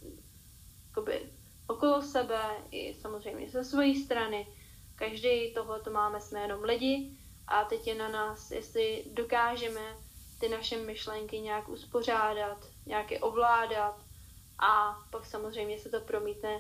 jakoby, 0.89 1.33
okolo 1.67 2.03
sebe, 2.03 2.43
i 2.71 2.95
samozřejmě 2.95 3.51
ze 3.51 3.65
své 3.65 3.95
strany. 3.95 4.47
Každý 4.95 5.55
tohleto 5.55 5.91
máme, 5.91 6.21
jsme 6.21 6.41
jenom 6.41 6.63
lidi 6.65 7.11
a 7.47 7.65
teď 7.65 7.87
je 7.87 7.95
na 7.95 8.09
nás, 8.09 8.51
jestli 8.51 9.05
dokážeme 9.13 9.97
ty 10.41 10.49
naše 10.49 10.77
myšlenky 10.77 11.41
nějak 11.41 11.69
uspořádat, 11.69 12.67
nějak 12.87 13.11
je 13.11 13.21
ovládat 13.21 14.10
a 14.61 14.97
pak 15.11 15.27
samozřejmě 15.27 15.79
se 15.79 15.89
to 15.89 16.01
promítne 16.01 16.51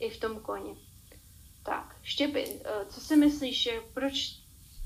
i 0.00 0.10
v 0.10 0.20
tom 0.20 0.36
koni. 0.36 0.76
Tak, 1.64 1.96
Štěpy, 2.02 2.44
eh, 2.64 2.70
co 2.88 3.00
si 3.00 3.16
myslíš, 3.16 3.68
proč 3.94 4.40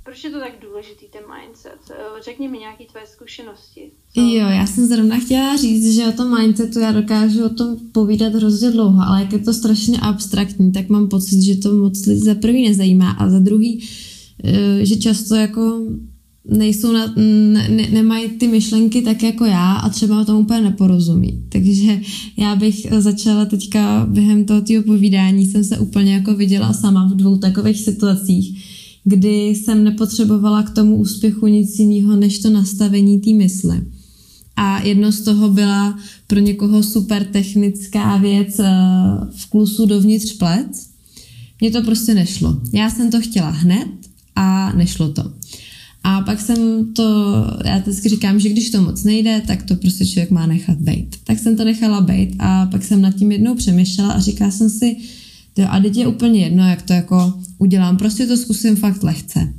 proč 0.05 0.25
je 0.25 0.31
to 0.31 0.39
tak 0.39 0.53
důležitý, 0.63 1.07
ten 1.13 1.23
mindset? 1.35 1.81
Eh, 1.91 2.23
řekni 2.25 2.49
mi 2.49 2.59
nějaké 2.59 2.85
tvé 2.85 3.01
zkušenosti. 3.07 3.91
Co? 4.15 4.21
Jo, 4.21 4.49
já 4.49 4.67
jsem 4.67 4.87
zrovna 4.87 5.19
chtěla 5.19 5.57
říct, 5.57 5.95
že 5.95 6.07
o 6.07 6.13
tom 6.13 6.41
mindsetu 6.41 6.79
já 6.79 6.93
dokážu 6.93 7.45
o 7.45 7.49
tom 7.49 7.77
povídat 7.93 8.35
hrozně 8.35 8.71
dlouho, 8.71 9.03
ale 9.03 9.21
jak 9.21 9.33
je 9.33 9.39
to 9.39 9.53
strašně 9.53 10.01
abstraktní, 10.01 10.73
tak 10.73 10.89
mám 10.89 11.09
pocit, 11.09 11.43
že 11.43 11.57
to 11.57 11.73
moc 11.73 12.07
lidí 12.07 12.21
za 12.21 12.35
prvý 12.35 12.69
nezajímá 12.69 13.11
a 13.11 13.31
za 13.31 13.39
druhý, 13.39 13.89
eh, 14.45 14.87
že 14.87 14.97
často 14.97 15.35
jako 15.35 15.81
nejsou 16.51 16.93
na, 16.93 17.07
ne, 17.17 17.69
ne, 17.69 17.89
nemají 17.93 18.29
ty 18.29 18.49
myšlenky 18.49 19.03
tak 19.03 19.23
jako 19.23 19.45
já 19.45 19.73
a 19.73 19.89
třeba 19.89 20.25
tomu 20.25 20.41
úplně 20.41 20.61
neporozumí. 20.61 21.43
Takže 21.49 22.01
já 22.39 22.57
bych 22.57 22.87
začala 22.99 23.45
teďka 23.45 24.07
během 24.11 24.45
toho 24.45 24.63
povídání, 24.87 25.47
jsem 25.47 25.65
se 25.65 25.79
úplně 25.79 26.15
jako 26.15 26.35
viděla 26.35 26.73
sama 26.73 27.09
v 27.09 27.17
dvou 27.17 27.39
takových 27.39 27.81
situacích, 27.81 28.65
kdy 29.05 29.49
jsem 29.49 29.85
nepotřebovala 29.85 30.63
k 30.63 30.71
tomu 30.71 30.97
úspěchu 30.97 31.47
nic 31.47 31.79
jiného, 31.79 32.17
než 32.17 32.39
to 32.39 32.51
nastavení 32.51 33.21
té 33.21 33.31
mysle. 33.31 33.83
A 34.57 34.81
jedno 34.81 35.13
z 35.13 35.21
toho 35.21 35.49
byla 35.49 35.99
pro 36.27 36.39
někoho 36.39 36.83
super 36.83 37.25
technická 37.25 38.17
věc 38.17 38.59
eh, 38.59 38.71
v 39.37 39.51
klusu 39.51 39.87
dovnitř 39.87 40.33
plec. 40.33 40.89
Mně 41.61 41.71
to 41.71 41.83
prostě 41.83 42.15
nešlo. 42.15 42.61
Já 42.73 42.91
jsem 42.91 43.11
to 43.11 43.21
chtěla 43.21 43.51
hned 43.51 43.89
a 44.37 44.73
nešlo 44.73 45.09
to. 45.09 45.33
A 46.07 46.21
pak 46.21 46.41
jsem 46.41 46.93
to, 46.95 47.05
já 47.65 47.79
vždycky 47.79 48.09
říkám, 48.09 48.41
že 48.41 48.49
když 48.49 48.71
to 48.71 48.83
moc 48.83 49.05
nejde, 49.05 49.43
tak 49.47 49.63
to 49.63 49.77
prostě 49.77 50.07
člověk 50.07 50.31
má 50.31 50.47
nechat 50.47 50.79
být. 50.79 51.17
Tak 51.25 51.39
jsem 51.39 51.57
to 51.57 51.65
nechala 51.65 52.01
být 52.01 52.37
a 52.39 52.67
pak 52.67 52.85
jsem 52.85 53.03
nad 53.03 53.15
tím 53.15 53.33
jednou 53.33 53.55
přemýšlela 53.55 54.13
a 54.13 54.21
říkala 54.21 54.51
jsem 54.51 54.71
si, 54.71 54.97
jo, 55.59 55.67
a 55.71 55.81
teď 55.81 55.97
je 55.97 56.07
úplně 56.07 56.41
jedno, 56.41 56.69
jak 56.69 56.83
to 56.83 56.93
jako 56.93 57.35
udělám, 57.59 57.97
prostě 57.97 58.27
to 58.27 58.37
zkusím 58.37 58.77
fakt 58.77 59.03
lehce. 59.03 59.55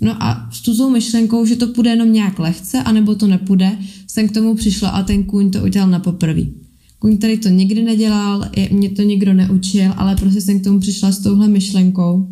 No 0.00 0.22
a 0.22 0.48
s 0.52 0.60
tu 0.60 0.90
myšlenkou, 0.90 1.46
že 1.46 1.56
to 1.56 1.66
půjde 1.66 1.90
jenom 1.90 2.12
nějak 2.12 2.38
lehce, 2.38 2.82
anebo 2.82 3.14
to 3.14 3.26
nepůjde, 3.26 3.78
jsem 4.06 4.28
k 4.28 4.32
tomu 4.32 4.54
přišla 4.54 4.88
a 4.88 5.02
ten 5.02 5.24
kůň 5.24 5.50
to 5.50 5.62
udělal 5.62 5.90
na 5.90 5.98
poprví. 5.98 6.52
Kůň 6.98 7.18
tady 7.18 7.38
to 7.38 7.48
nikdy 7.48 7.82
nedělal, 7.82 8.44
mě 8.70 8.90
to 8.90 9.02
nikdo 9.02 9.34
neučil, 9.34 9.92
ale 9.96 10.16
prostě 10.16 10.40
jsem 10.40 10.60
k 10.60 10.64
tomu 10.64 10.80
přišla 10.80 11.12
s 11.12 11.18
touhle 11.18 11.48
myšlenkou. 11.48 12.28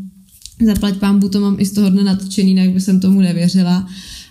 Zaplať 0.66 0.99
pámbu, 0.99 1.29
to 1.29 1.40
mám 1.40 1.57
i 1.61 1.66
z 1.66 1.73
toho 1.73 1.90
dne 1.90 2.05
natočený, 2.05 2.57
jak 2.57 2.71
by 2.71 2.81
jsem 2.81 3.01
tomu 3.01 3.21
nevěřila. 3.21 3.88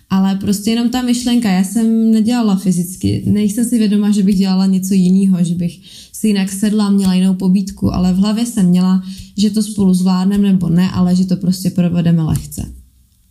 Ale 0.09 0.35
prostě 0.35 0.69
jenom 0.69 0.89
ta 0.89 1.01
myšlenka, 1.01 1.51
já 1.51 1.63
jsem 1.63 2.11
nedělala 2.11 2.55
fyzicky, 2.55 3.23
nejsem 3.25 3.65
si 3.65 3.77
vědoma, 3.77 4.11
že 4.11 4.23
bych 4.23 4.35
dělala 4.35 4.65
něco 4.65 4.93
jiného, 4.93 5.43
že 5.43 5.55
bych 5.55 5.79
si 6.13 6.27
jinak 6.27 6.51
sedla, 6.51 6.89
měla 6.89 7.13
jinou 7.13 7.33
pobídku, 7.33 7.93
ale 7.93 8.13
v 8.13 8.17
hlavě 8.17 8.45
jsem 8.45 8.65
měla, 8.65 9.03
že 9.37 9.49
to 9.49 9.63
spolu 9.63 9.93
zvládneme 9.93 10.51
nebo 10.51 10.69
ne, 10.69 10.91
ale 10.91 11.15
že 11.15 11.25
to 11.25 11.35
prostě 11.35 11.69
provedeme 11.69 12.23
lehce. 12.23 12.71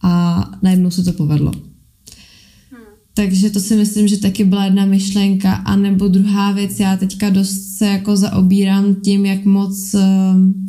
A 0.02 0.42
najednou 0.62 0.90
se 0.90 1.04
to 1.04 1.12
povedlo. 1.12 1.52
Takže 3.14 3.50
to 3.50 3.60
si 3.60 3.76
myslím, 3.76 4.08
že 4.08 4.16
taky 4.16 4.44
byla 4.44 4.64
jedna 4.64 4.84
myšlenka. 4.84 5.52
A 5.52 5.76
nebo 5.76 6.08
druhá 6.08 6.52
věc, 6.52 6.80
já 6.80 6.96
teďka 6.96 7.30
dost 7.30 7.76
se 7.76 7.86
jako 7.86 8.16
zaobírám 8.16 8.94
tím, 8.94 9.26
jak 9.26 9.44
moc, 9.44 9.94
ehm, 9.94 10.66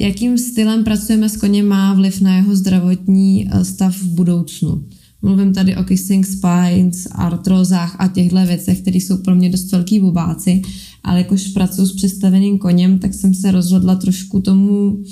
jakým 0.00 0.38
stylem 0.38 0.84
pracujeme 0.84 1.28
s 1.28 1.36
koněm 1.36 1.68
má 1.68 1.94
vliv 1.94 2.20
na 2.20 2.36
jeho 2.36 2.56
zdravotní 2.56 3.48
eh, 3.50 3.64
stav 3.64 3.96
v 3.96 4.06
budoucnu. 4.06 4.84
Mluvím 5.22 5.54
tady 5.54 5.76
o 5.76 5.84
kissing 5.84 6.26
spines, 6.26 7.08
artrozách 7.12 7.96
a 7.98 8.08
těchto 8.08 8.46
věcech, 8.46 8.80
které 8.80 8.96
jsou 8.96 9.16
pro 9.16 9.34
mě 9.34 9.50
dost 9.50 9.72
velký 9.72 10.00
bubáci, 10.00 10.62
ale 11.04 11.18
jakož 11.18 11.48
pracuji 11.48 11.86
s 11.86 11.92
představeným 11.92 12.58
koněm, 12.58 12.98
tak 12.98 13.14
jsem 13.14 13.34
se 13.34 13.50
rozhodla 13.50 13.94
trošku 13.94 14.40
tomu 14.40 15.02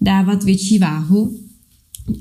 dávat 0.00 0.44
větší 0.44 0.78
váhu. 0.78 1.38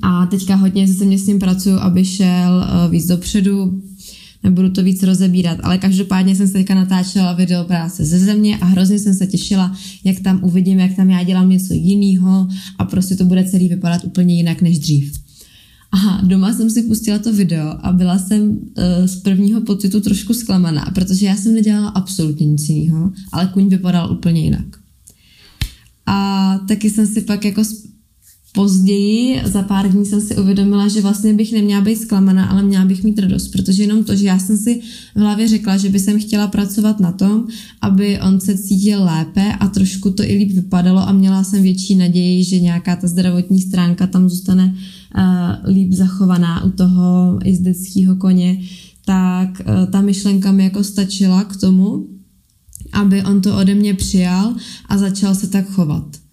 A 0.02 0.26
teďka 0.26 0.56
hodně 0.56 0.88
se 0.88 1.06
mě 1.06 1.20
s 1.20 1.28
ním 1.28 1.40
pracuju, 1.40 1.76
aby 1.76 2.06
šel 2.06 2.52
uh, 2.56 2.92
víc 2.92 3.06
dopředu, 3.06 3.82
nebudu 4.44 4.70
to 4.70 4.84
víc 4.84 5.04
rozebírat, 5.04 5.58
ale 5.64 5.78
každopádně 5.78 6.36
jsem 6.36 6.48
se 6.48 6.54
teďka 6.54 6.76
natáčela 6.76 7.34
video 7.34 7.64
práce 7.64 8.06
ze 8.06 8.20
země 8.20 8.58
a 8.58 8.66
hrozně 8.66 9.00
jsem 9.00 9.14
se 9.14 9.28
těšila, 9.28 9.78
jak 10.04 10.20
tam 10.20 10.44
uvidím, 10.44 10.80
jak 10.80 10.96
tam 10.96 11.10
já 11.10 11.24
dělám 11.24 11.50
něco 11.50 11.74
jiného 11.74 12.48
a 12.78 12.86
prostě 12.86 13.16
to 13.16 13.26
bude 13.26 13.44
celý 13.44 13.70
vypadat 13.70 14.04
úplně 14.04 14.36
jinak 14.36 14.62
než 14.62 14.80
dřív. 14.80 15.20
A 15.92 16.22
doma 16.22 16.54
jsem 16.54 16.70
si 16.70 16.84
pustila 16.84 17.20
to 17.20 17.34
video 17.34 17.86
a 17.86 17.92
byla 17.92 18.20
jsem 18.20 18.50
uh, 18.50 18.58
z 19.06 19.16
prvního 19.16 19.62
pocitu 19.62 20.02
trošku 20.02 20.34
zklamaná, 20.34 20.92
protože 20.96 21.26
já 21.26 21.36
jsem 21.36 21.54
nedělala 21.54 21.90
absolutně 21.90 22.46
nic 22.46 22.70
jiného, 22.70 23.12
ale 23.32 23.50
kuň 23.54 23.68
vypadal 23.70 24.12
úplně 24.12 24.42
jinak. 24.42 24.66
A 26.06 26.58
taky 26.68 26.90
jsem 26.90 27.08
si 27.08 27.22
pak 27.22 27.46
jako 27.46 27.64
později, 28.58 29.42
za 29.46 29.62
pár 29.62 29.92
dní 29.92 30.06
jsem 30.06 30.22
si 30.22 30.38
uvědomila, 30.38 30.88
že 30.88 31.02
vlastně 31.02 31.34
bych 31.34 31.54
neměla 31.54 31.82
být 31.82 31.96
zklamaná, 31.96 32.46
ale 32.46 32.64
měla 32.64 32.86
bych 32.86 33.04
mít 33.04 33.20
radost, 33.20 33.48
protože 33.48 33.84
jenom 33.84 34.04
to, 34.04 34.16
že 34.16 34.28
já 34.28 34.40
jsem 34.40 34.58
si 34.58 34.82
v 35.16 35.20
hlavě 35.20 35.48
řekla, 35.48 35.78
že 35.78 35.90
by 35.90 36.00
jsem 36.00 36.20
chtěla 36.20 36.48
pracovat 36.48 37.00
na 37.00 37.12
tom, 37.12 37.48
aby 37.82 38.20
on 38.20 38.40
se 38.40 38.58
cítil 38.58 39.04
lépe 39.04 39.54
a 39.54 39.68
trošku 39.68 40.12
to 40.12 40.24
i 40.24 40.36
líp 40.36 40.52
vypadalo 40.52 41.00
a 41.00 41.12
měla 41.12 41.44
jsem 41.44 41.64
větší 41.64 41.96
naději, 41.96 42.44
že 42.44 42.60
nějaká 42.60 42.96
ta 42.96 43.08
zdravotní 43.08 43.62
stránka 43.62 44.08
tam 44.08 44.30
zůstane 44.30 44.74
uh, 44.74 45.74
líp 45.74 45.94
zachovaná 45.94 46.64
u 46.64 46.70
toho 46.70 47.40
jezdeckého 47.46 48.16
koně, 48.16 48.62
tak 49.06 49.50
uh, 49.50 49.92
ta 49.92 50.02
myšlenka 50.02 50.52
mi 50.52 50.64
jako 50.64 50.84
stačila 50.84 51.44
k 51.44 51.56
tomu, 51.56 52.08
aby 52.94 53.24
on 53.24 53.42
to 53.42 53.58
ode 53.58 53.76
mě 53.76 53.94
přijal 53.94 54.56
a 54.90 54.98
začal 54.98 55.36
se 55.36 55.48
tak 55.48 55.70
chovat 55.70 56.27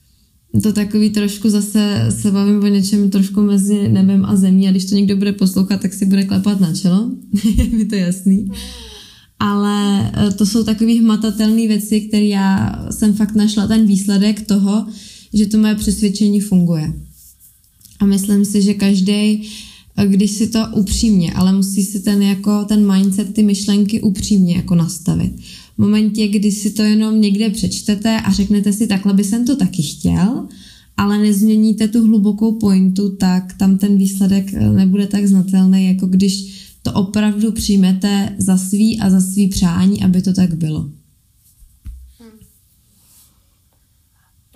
to 0.63 0.73
takový 0.73 1.11
trošku 1.11 1.51
zase 1.51 2.07
se 2.21 2.31
bavím 2.31 2.63
o 2.63 2.67
něčem 2.67 3.11
trošku 3.11 3.43
mezi 3.43 3.89
nebem 3.89 4.25
a 4.25 4.37
zemí 4.37 4.69
a 4.69 4.71
když 4.71 4.85
to 4.85 4.95
někdo 4.95 5.17
bude 5.17 5.33
poslouchat, 5.33 5.81
tak 5.81 5.93
si 5.93 6.07
bude 6.07 6.25
klepat 6.25 6.61
na 6.61 6.75
čelo, 6.75 7.11
je 7.57 7.65
mi 7.65 7.85
to 7.85 7.95
jasný. 7.95 8.51
Ale 9.39 10.11
eh, 10.15 10.31
to 10.31 10.47
jsou 10.47 10.65
takové 10.65 10.93
hmatatelné 10.93 11.69
věci, 11.69 12.01
které 12.01 12.25
já 12.25 12.79
jsem 12.91 13.15
fakt 13.15 13.35
našla 13.35 13.67
ten 13.67 13.87
výsledek 13.87 14.47
toho, 14.47 14.87
že 15.33 15.47
to 15.47 15.59
moje 15.59 15.75
přesvědčení 15.75 16.41
funguje. 16.41 16.93
A 18.01 18.07
myslím 18.07 18.45
si, 18.45 18.63
že 18.63 18.75
každý, 18.75 19.49
eh, 19.97 20.07
když 20.07 20.31
si 20.31 20.49
to 20.49 20.59
upřímně, 20.75 21.33
ale 21.33 21.53
musí 21.53 21.85
si 21.85 22.01
ten 22.01 22.23
jako 22.23 22.65
ten 22.65 22.93
mindset, 22.93 23.35
ty 23.35 23.43
myšlenky 23.43 24.01
upřímně 24.01 24.57
jako 24.57 24.75
nastavit 24.75 25.33
v 25.77 25.79
momentě, 25.79 26.29
kdy 26.29 26.53
si 26.53 26.71
to 26.71 26.83
jenom 26.83 27.21
někde 27.21 27.51
přečtete 27.51 28.21
a 28.21 28.33
řeknete 28.33 28.73
si, 28.73 28.87
takhle 28.87 29.15
by 29.15 29.25
jsem 29.25 29.47
to 29.47 29.57
taky 29.57 29.83
chtěl, 29.83 30.49
ale 30.97 31.19
nezměníte 31.19 31.89
tu 31.89 32.07
hlubokou 32.07 32.59
pointu, 32.59 33.17
tak 33.17 33.53
tam 33.59 33.79
ten 33.79 33.99
výsledek 33.99 34.55
eh, 34.55 34.71
nebude 34.71 35.07
tak 35.07 35.27
znatelný, 35.27 35.87
jako 35.87 36.07
když 36.07 36.65
to 36.83 36.93
opravdu 36.93 37.53
přijmete 37.53 38.37
za 38.39 38.57
svý 38.57 39.01
a 39.01 39.11
za 39.11 39.21
svý 39.21 39.49
přání, 39.49 40.05
aby 40.05 40.23
to 40.23 40.33
tak 40.33 40.55
bylo. 40.55 40.81
Hmm. 42.21 42.39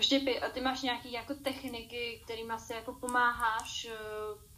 Štěpy, 0.01 0.39
a 0.39 0.49
ty 0.55 0.61
máš 0.61 0.83
nějaké 0.83 1.09
jako 1.09 1.35
techniky, 1.43 2.21
kterými 2.25 2.53
si 2.59 2.73
jako 2.73 2.93
pomáháš? 3.01 3.87
Eh, 3.91 4.49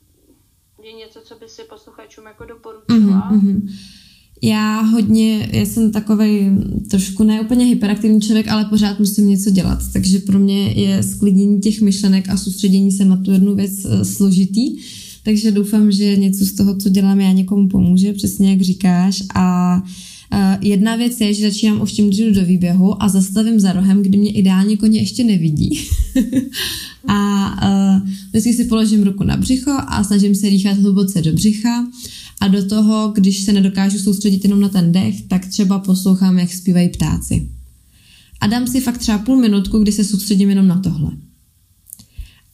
je 0.83 0.93
něco, 0.93 1.21
co 1.21 1.39
by 1.39 1.49
si 1.49 1.63
posluchačům 1.65 2.27
jako 2.27 2.45
doporučila? 2.45 3.33
Mm-hmm. 3.33 3.69
Já 4.43 4.81
hodně, 4.81 5.49
já 5.53 5.67
jsem 5.67 5.93
takový 5.93 6.41
trošku 6.91 7.25
neúplně 7.25 7.65
hyperaktivní 7.65 8.21
člověk, 8.21 8.49
ale 8.49 8.65
pořád 8.65 8.99
musím 8.99 9.29
něco 9.29 9.51
dělat. 9.51 9.79
Takže 9.93 10.19
pro 10.19 10.39
mě 10.39 10.73
je 10.73 11.03
sklidnění 11.03 11.61
těch 11.61 11.81
myšlenek 11.81 12.29
a 12.29 12.37
soustředění 12.37 12.93
se 12.93 13.05
na 13.05 13.17
tu 13.17 13.33
jednu 13.33 13.55
věc 13.55 13.73
eh, 13.85 14.05
složitý. 14.05 14.77
Takže 15.25 15.51
doufám, 15.51 15.93
že 15.93 16.17
něco 16.17 16.45
z 16.45 16.53
toho, 16.53 16.77
co 16.77 16.89
dělám 16.89 17.21
já, 17.21 17.33
někomu 17.33 17.69
pomůže, 17.69 18.13
přesně 18.13 18.51
jak 18.51 18.61
říkáš. 18.61 19.23
A 19.35 19.83
Uh, 20.35 20.39
jedna 20.61 20.97
věc 20.97 21.21
je, 21.21 21.35
že 21.35 21.51
začínám 21.51 21.81
už 21.81 21.93
tím 21.93 22.11
do 22.35 22.45
výběhu 22.45 23.03
a 23.03 23.09
zastavím 23.09 23.61
za 23.61 23.73
rohem, 23.73 24.03
kdy 24.03 24.19
mě 24.19 24.31
ideálně 24.31 24.77
koně 24.77 25.01
ještě 25.01 25.25
nevidí. 25.25 25.79
a 27.09 27.51
uh, 27.69 28.09
vždycky 28.29 28.53
si 28.53 28.65
položím 28.65 29.03
ruku 29.03 29.25
na 29.25 29.37
břicho 29.37 29.71
a 29.87 30.05
snažím 30.05 30.35
se 30.35 30.51
dýchat 30.51 30.79
hluboce 30.79 31.23
do 31.23 31.33
břicha 31.33 31.87
a 32.41 32.49
do 32.49 32.67
toho, 32.67 33.13
když 33.15 33.41
se 33.45 33.53
nedokážu 33.53 33.99
soustředit 33.99 34.45
jenom 34.45 34.61
na 34.61 34.69
ten 34.69 34.93
dech, 34.93 35.23
tak 35.23 35.47
třeba 35.47 35.79
poslouchám, 35.79 36.39
jak 36.39 36.53
zpívají 36.53 36.89
ptáci. 36.89 37.49
A 38.41 38.47
dám 38.47 38.67
si 38.67 38.81
fakt 38.81 38.99
třeba 38.99 39.19
půl 39.19 39.37
minutku, 39.37 39.79
kdy 39.79 39.93
se 39.93 40.05
soustředím 40.05 40.51
jenom 40.51 40.69
na 40.69 40.79
tohle. 40.79 41.11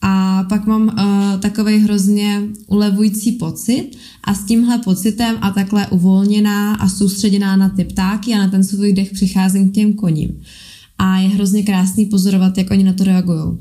A 0.01 0.43
pak 0.43 0.65
mám 0.65 0.87
uh, 0.87 1.39
takový 1.39 1.77
hrozně 1.77 2.41
ulevující 2.67 3.31
pocit 3.31 3.91
a 4.23 4.33
s 4.33 4.45
tímhle 4.45 4.77
pocitem 4.77 5.35
a 5.41 5.51
takhle 5.51 5.87
uvolněná 5.87 6.75
a 6.75 6.89
soustředěná 6.89 7.55
na 7.55 7.69
ty 7.69 7.83
ptáky 7.83 8.33
a 8.33 8.37
na 8.37 8.47
ten 8.47 8.63
svůj 8.63 8.93
dech 8.93 9.11
přicházím 9.11 9.69
k 9.69 9.73
těm 9.73 9.93
koním. 9.93 10.41
A 10.97 11.17
je 11.17 11.29
hrozně 11.29 11.63
krásný 11.63 12.05
pozorovat, 12.05 12.57
jak 12.57 12.71
oni 12.71 12.83
na 12.83 12.93
to 12.93 13.03
reagují. 13.03 13.57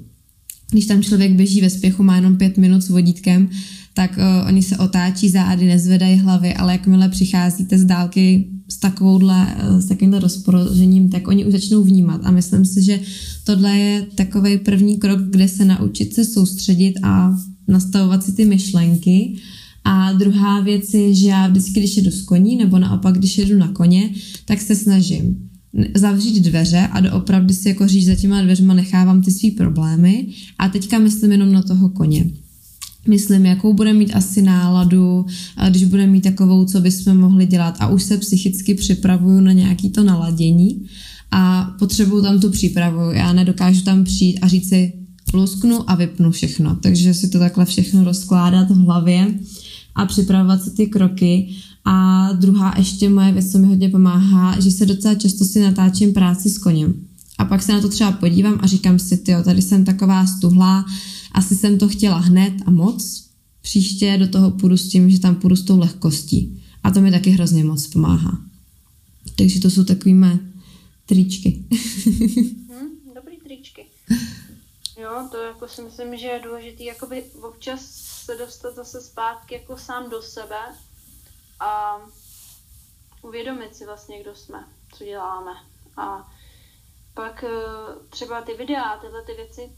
Když 0.71 0.87
tam 0.87 1.03
člověk 1.03 1.33
běží 1.33 1.61
ve 1.61 1.71
spěchu, 1.71 2.03
má 2.03 2.17
jenom 2.17 2.37
pět 2.37 2.57
minut 2.57 2.83
s 2.83 2.89
vodítkem, 2.89 3.51
tak 3.97 4.19
uh, 4.19 4.49
oni 4.49 4.63
se 4.63 4.77
otáčí 4.77 5.29
zády, 5.29 5.67
nezvedají 5.67 6.17
hlavy, 6.17 6.55
ale 6.55 6.73
jakmile 6.73 7.09
přicházíte 7.09 7.79
z 7.79 7.85
dálky 7.85 8.49
s 8.69 8.77
takovouhle, 8.77 9.57
uh, 9.69 9.81
s 9.81 9.87
takovýmhle 9.87 10.21
rozporožením, 10.21 11.09
tak 11.09 11.29
oni 11.29 11.45
už 11.45 11.53
začnou 11.53 11.83
vnímat. 11.83 12.21
A 12.25 12.31
myslím 12.31 12.65
si, 12.65 12.83
že 12.83 13.01
tohle 13.45 13.79
je 13.79 14.07
takový 14.15 14.59
první 14.59 14.97
krok, 14.97 15.21
kde 15.31 15.49
se 15.49 15.65
naučit 15.65 16.15
se 16.15 16.25
soustředit 16.25 16.95
a 17.03 17.37
nastavovat 17.69 18.25
si 18.25 18.33
ty 18.33 18.45
myšlenky. 18.45 19.37
A 19.85 20.13
druhá 20.13 20.61
věc 20.61 20.95
je, 20.95 21.15
že 21.15 21.29
já 21.29 21.49
vždycky, 21.49 21.81
když 21.81 21.97
jedu 21.97 22.11
s 22.11 22.23
koní, 22.23 22.57
nebo 22.57 22.79
naopak, 22.79 23.19
když 23.19 23.39
jedu 23.39 23.59
na 23.59 23.69
koně, 23.69 24.11
tak 24.45 24.61
se 24.61 24.77
snažím 24.77 25.49
zavřít 25.95 26.41
dveře 26.41 26.89
a 26.93 27.01
doopravdy 27.01 27.55
si 27.55 27.69
jako 27.69 27.89
říct 27.89 28.07
za 28.07 28.15
těma 28.15 28.43
dveřma 28.43 28.75
nechávám 28.75 29.23
ty 29.23 29.31
svý 29.31 29.51
problémy. 29.51 30.27
A 30.59 30.69
teďka 30.69 30.99
myslím 30.99 31.33
jenom 31.33 31.53
na 31.53 31.63
toho 31.63 31.89
koně 31.89 32.25
myslím, 33.09 33.47
jakou 33.47 33.75
bude 33.75 33.93
mít 33.93 34.13
asi 34.13 34.43
náladu, 34.43 35.27
když 35.69 35.85
bude 35.85 36.07
mít 36.07 36.21
takovou, 36.21 36.65
co 36.65 36.81
bychom 36.81 37.17
mohli 37.17 37.47
dělat 37.47 37.77
a 37.81 37.89
už 37.89 38.03
se 38.03 38.17
psychicky 38.17 38.75
připravuju 38.75 39.41
na 39.41 39.53
nějaký 39.53 39.91
to 39.91 40.05
naladění 40.05 40.87
a 41.31 41.75
potřebuju 41.79 42.23
tam 42.23 42.41
tu 42.41 42.51
přípravu. 42.51 43.11
Já 43.11 43.33
nedokážu 43.33 43.81
tam 43.81 44.05
přijít 44.05 44.39
a 44.43 44.49
říct 44.49 44.69
si 44.69 44.93
lusknu 45.35 45.91
a 45.91 45.95
vypnu 45.95 46.31
všechno. 46.31 46.77
Takže 46.83 47.15
si 47.15 47.29
to 47.29 47.39
takhle 47.39 47.65
všechno 47.65 48.05
rozkládat 48.05 48.71
v 48.71 48.85
hlavě 48.85 49.35
a 49.95 50.07
připravovat 50.07 50.63
si 50.63 50.71
ty 50.71 50.87
kroky. 50.87 51.49
A 51.85 52.29
druhá 52.33 52.75
ještě 52.79 53.09
moje 53.09 53.33
věc, 53.33 53.53
co 53.53 53.59
mi 53.59 53.67
hodně 53.67 53.89
pomáhá, 53.89 54.61
že 54.61 54.71
se 54.71 54.87
docela 54.87 55.15
často 55.15 55.45
si 55.45 55.61
natáčím 55.61 56.13
práci 56.13 56.51
s 56.51 56.59
koněm. 56.59 56.95
A 57.39 57.45
pak 57.45 57.63
se 57.63 57.73
na 57.73 57.81
to 57.81 57.89
třeba 57.89 58.13
podívám 58.13 58.59
a 58.63 58.67
říkám 58.67 58.99
si, 58.99 59.17
ty, 59.17 59.35
tady 59.45 59.63
jsem 59.63 59.85
taková 59.85 60.27
stuhlá, 60.27 60.85
asi 61.37 61.57
jsem 61.57 61.79
to 61.79 61.89
chtěla 61.89 62.17
hned 62.17 62.55
a 62.67 62.71
moc, 62.71 63.31
příště 63.63 64.17
do 64.19 64.29
toho 64.29 64.51
půjdu 64.51 64.77
s 64.77 64.89
tím, 64.89 65.11
že 65.11 65.21
tam 65.21 65.37
půjdu 65.37 65.57
s 65.57 65.65
tou 65.65 65.79
lehkostí. 65.79 66.65
A 66.83 66.91
to 66.91 67.01
mi 67.01 67.11
taky 67.11 67.31
hrozně 67.31 67.65
moc 67.65 67.87
pomáhá. 67.87 68.39
Takže 69.37 69.61
to 69.61 69.71
jsou 69.71 69.85
takové 69.85 70.15
mé 70.15 70.39
tričky. 71.07 71.65
hmm, 72.71 73.15
dobrý 73.15 73.37
tričky. 73.37 73.87
Jo, 75.01 75.29
to 75.31 75.37
jako 75.37 75.69
si 75.69 75.83
myslím, 75.83 76.17
že 76.19 76.27
je 76.27 76.41
důležité 76.45 76.85
jakoby 76.85 77.25
občas 77.43 77.81
se 78.25 78.37
dostat 78.37 78.75
zase 78.75 79.01
zpátky 79.01 79.55
jako 79.55 79.79
sám 79.79 80.11
do 80.11 80.23
sebe 80.23 80.59
a 81.61 81.97
uvědomit 83.23 83.77
si 83.77 83.87
vlastně, 83.87 84.23
kdo 84.23 84.35
jsme, 84.35 84.65
co 84.93 85.05
děláme. 85.05 85.51
A 85.97 86.33
pak 87.15 87.45
eh, 87.45 87.51
třeba 88.11 88.43
ty 88.43 88.55
videa, 88.55 88.99
tyhle 88.99 89.23
ty 89.23 89.35
věci, 89.35 89.71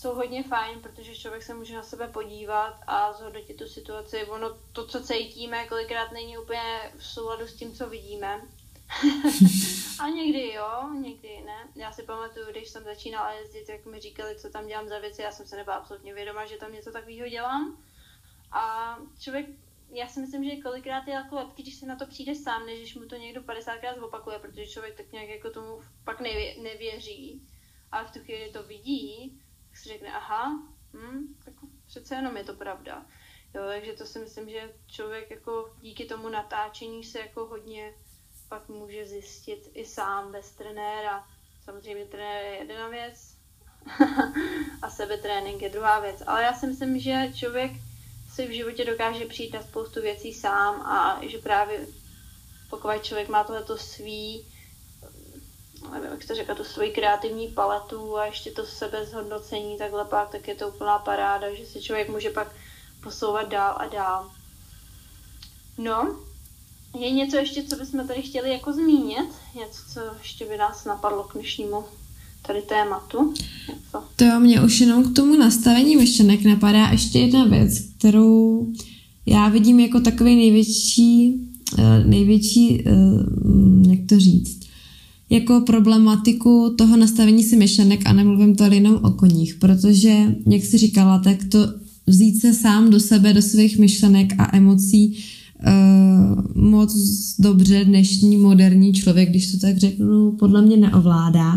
jsou 0.00 0.14
hodně 0.14 0.42
fajn, 0.42 0.80
protože 0.80 1.14
člověk 1.14 1.42
se 1.42 1.54
může 1.54 1.76
na 1.76 1.82
sebe 1.82 2.08
podívat 2.08 2.80
a 2.86 3.12
zhodnotit 3.12 3.54
tu 3.54 3.68
situaci. 3.68 4.24
Ono, 4.24 4.58
to, 4.72 4.86
co 4.86 5.02
cítíme, 5.02 5.66
kolikrát 5.68 6.12
není 6.12 6.38
úplně 6.38 6.92
v 6.96 7.06
souladu 7.06 7.46
s 7.46 7.54
tím, 7.54 7.74
co 7.74 7.88
vidíme. 7.88 8.40
a 10.00 10.08
někdy 10.08 10.52
jo, 10.52 10.94
někdy 11.00 11.42
ne. 11.46 11.68
Já 11.74 11.92
si 11.92 12.02
pamatuju, 12.02 12.46
když 12.50 12.68
jsem 12.68 12.84
začínala 12.84 13.32
jezdit, 13.32 13.68
jak 13.68 13.86
mi 13.86 14.00
říkali, 14.00 14.38
co 14.38 14.50
tam 14.50 14.66
dělám 14.66 14.88
za 14.88 14.98
věci, 14.98 15.22
já 15.22 15.32
jsem 15.32 15.46
se 15.46 15.56
nebyla 15.56 15.76
absolutně 15.76 16.14
vědoma, 16.14 16.46
že 16.46 16.56
tam 16.56 16.72
něco 16.72 16.92
takového 16.92 17.28
dělám. 17.28 17.82
A 18.52 18.96
člověk, 19.18 19.46
já 19.90 20.08
si 20.08 20.20
myslím, 20.20 20.44
že 20.44 20.56
kolikrát 20.56 21.06
je 21.06 21.14
jako 21.14 21.34
lepší, 21.34 21.62
když 21.62 21.74
se 21.74 21.86
na 21.86 21.96
to 21.96 22.06
přijde 22.06 22.34
sám, 22.34 22.66
než 22.66 22.78
když 22.78 22.94
mu 22.94 23.06
to 23.06 23.16
někdo 23.16 23.40
50krát 23.40 24.04
opakuje, 24.04 24.38
protože 24.38 24.66
člověk 24.66 24.96
tak 24.96 25.12
nějak 25.12 25.28
jako 25.28 25.50
tomu 25.50 25.80
pak 26.04 26.20
nevě, 26.20 26.62
nevěří. 26.62 27.42
A 27.92 28.04
v 28.04 28.12
tu 28.12 28.18
chvíli 28.18 28.50
to 28.52 28.62
vidí, 28.62 29.40
si 29.74 29.88
řekne, 29.88 30.12
aha, 30.12 30.62
hm, 30.92 31.34
tak 31.44 31.54
přece 31.86 32.14
jenom 32.14 32.36
je 32.36 32.44
to 32.44 32.54
pravda. 32.54 33.06
Jo, 33.54 33.62
takže 33.66 33.92
to 33.92 34.06
si 34.06 34.18
myslím, 34.18 34.50
že 34.50 34.74
člověk 34.86 35.30
jako 35.30 35.74
díky 35.80 36.04
tomu 36.04 36.28
natáčení 36.28 37.04
se 37.04 37.18
jako 37.18 37.46
hodně 37.46 37.94
pak 38.48 38.68
může 38.68 39.06
zjistit 39.06 39.70
i 39.74 39.86
sám 39.86 40.32
bez 40.32 40.50
trenéra. 40.50 41.24
Samozřejmě 41.64 42.04
trenér 42.04 42.44
je 42.44 42.58
jedna 42.58 42.88
věc 42.88 43.36
a 44.82 44.90
sebetrénink 44.90 45.62
je 45.62 45.68
druhá 45.68 46.00
věc. 46.00 46.22
Ale 46.26 46.42
já 46.42 46.54
si 46.54 46.66
myslím, 46.66 47.00
že 47.00 47.32
člověk 47.34 47.72
si 48.34 48.46
v 48.46 48.56
životě 48.56 48.84
dokáže 48.84 49.26
přijít 49.26 49.54
na 49.54 49.62
spoustu 49.62 50.02
věcí 50.02 50.34
sám 50.34 50.80
a 50.80 51.20
že 51.22 51.38
právě 51.38 51.86
pokud 52.70 53.04
člověk 53.04 53.28
má 53.28 53.44
tohleto 53.44 53.78
svý 53.78 54.46
nevím, 55.90 56.10
jak 56.10 56.24
to 56.24 56.34
říká, 56.34 56.54
tu 56.54 56.64
svoji 56.64 56.90
kreativní 56.90 57.48
paletu 57.48 58.16
a 58.16 58.24
ještě 58.24 58.50
to 58.50 58.66
sebezhodnocení 58.66 59.78
takhle 59.78 60.04
pak, 60.04 60.30
tak 60.30 60.48
je 60.48 60.54
to 60.54 60.68
úplná 60.68 60.98
paráda, 60.98 61.54
že 61.54 61.66
si 61.66 61.80
člověk 61.82 62.08
může 62.08 62.30
pak 62.30 62.52
posouvat 63.02 63.48
dál 63.48 63.74
a 63.78 63.86
dál. 63.86 64.30
No, 65.78 66.16
je 67.00 67.10
něco 67.10 67.36
ještě, 67.36 67.62
co 67.62 67.76
bychom 67.76 68.08
tady 68.08 68.22
chtěli 68.22 68.50
jako 68.50 68.72
zmínit? 68.72 69.28
Něco, 69.54 69.82
co 69.94 70.00
ještě 70.18 70.46
by 70.46 70.56
nás 70.56 70.84
napadlo 70.84 71.24
k 71.24 71.34
dnešnímu 71.34 71.84
tady 72.46 72.62
tématu? 72.62 73.34
Něco? 73.68 74.04
To 74.16 74.40
mě 74.40 74.62
už 74.62 74.80
jenom 74.80 75.04
k 75.04 75.16
tomu 75.16 75.36
nastavení 75.36 75.96
myšlenek 75.96 76.44
napadá 76.44 76.88
ještě 76.88 77.18
jedna 77.18 77.44
věc, 77.44 77.80
kterou 77.98 78.66
já 79.26 79.48
vidím 79.48 79.80
jako 79.80 80.00
takový 80.00 80.36
největší, 80.36 81.40
eh, 81.78 82.04
největší, 82.04 82.84
eh, 82.86 82.92
jak 83.88 83.98
to 84.08 84.18
říct, 84.18 84.69
jako 85.30 85.60
problematiku 85.60 86.74
toho 86.78 86.96
nastavení 86.96 87.42
si 87.42 87.56
myšlenek 87.56 88.00
a 88.04 88.12
nemluvím 88.12 88.56
to 88.56 88.64
jenom 88.64 88.98
o 89.02 89.10
koních, 89.10 89.54
protože, 89.54 90.36
jak 90.46 90.62
jsi 90.62 90.78
říkala, 90.78 91.18
tak 91.18 91.44
to 91.44 91.58
vzít 92.06 92.40
se 92.40 92.54
sám 92.54 92.90
do 92.90 93.00
sebe, 93.00 93.32
do 93.32 93.42
svých 93.42 93.78
myšlenek 93.78 94.32
a 94.38 94.56
emocí 94.56 95.16
uh, 95.16 96.62
moc 96.64 96.94
dobře 97.38 97.84
dnešní 97.84 98.36
moderní 98.36 98.92
člověk, 98.92 99.30
když 99.30 99.52
to 99.52 99.58
tak 99.58 99.78
řeknu, 99.78 100.32
podle 100.32 100.62
mě 100.62 100.76
neovládá. 100.76 101.54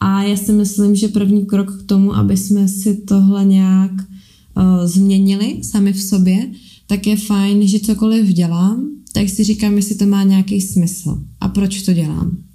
A 0.00 0.22
já 0.22 0.36
si 0.36 0.52
myslím, 0.52 0.94
že 0.94 1.08
první 1.08 1.46
krok 1.46 1.82
k 1.82 1.86
tomu, 1.86 2.14
aby 2.14 2.36
jsme 2.36 2.68
si 2.68 2.94
tohle 2.94 3.44
nějak 3.44 3.92
uh, 3.92 4.86
změnili 4.86 5.58
sami 5.62 5.92
v 5.92 6.02
sobě, 6.02 6.50
tak 6.86 7.06
je 7.06 7.16
fajn, 7.16 7.68
že 7.68 7.80
cokoliv 7.80 8.26
dělám, 8.28 8.88
tak 9.12 9.28
si 9.28 9.44
říkám, 9.44 9.76
jestli 9.76 9.94
to 9.94 10.06
má 10.06 10.22
nějaký 10.22 10.60
smysl 10.60 11.18
a 11.40 11.48
proč 11.48 11.82
to 11.82 11.92
dělám. 11.92 12.47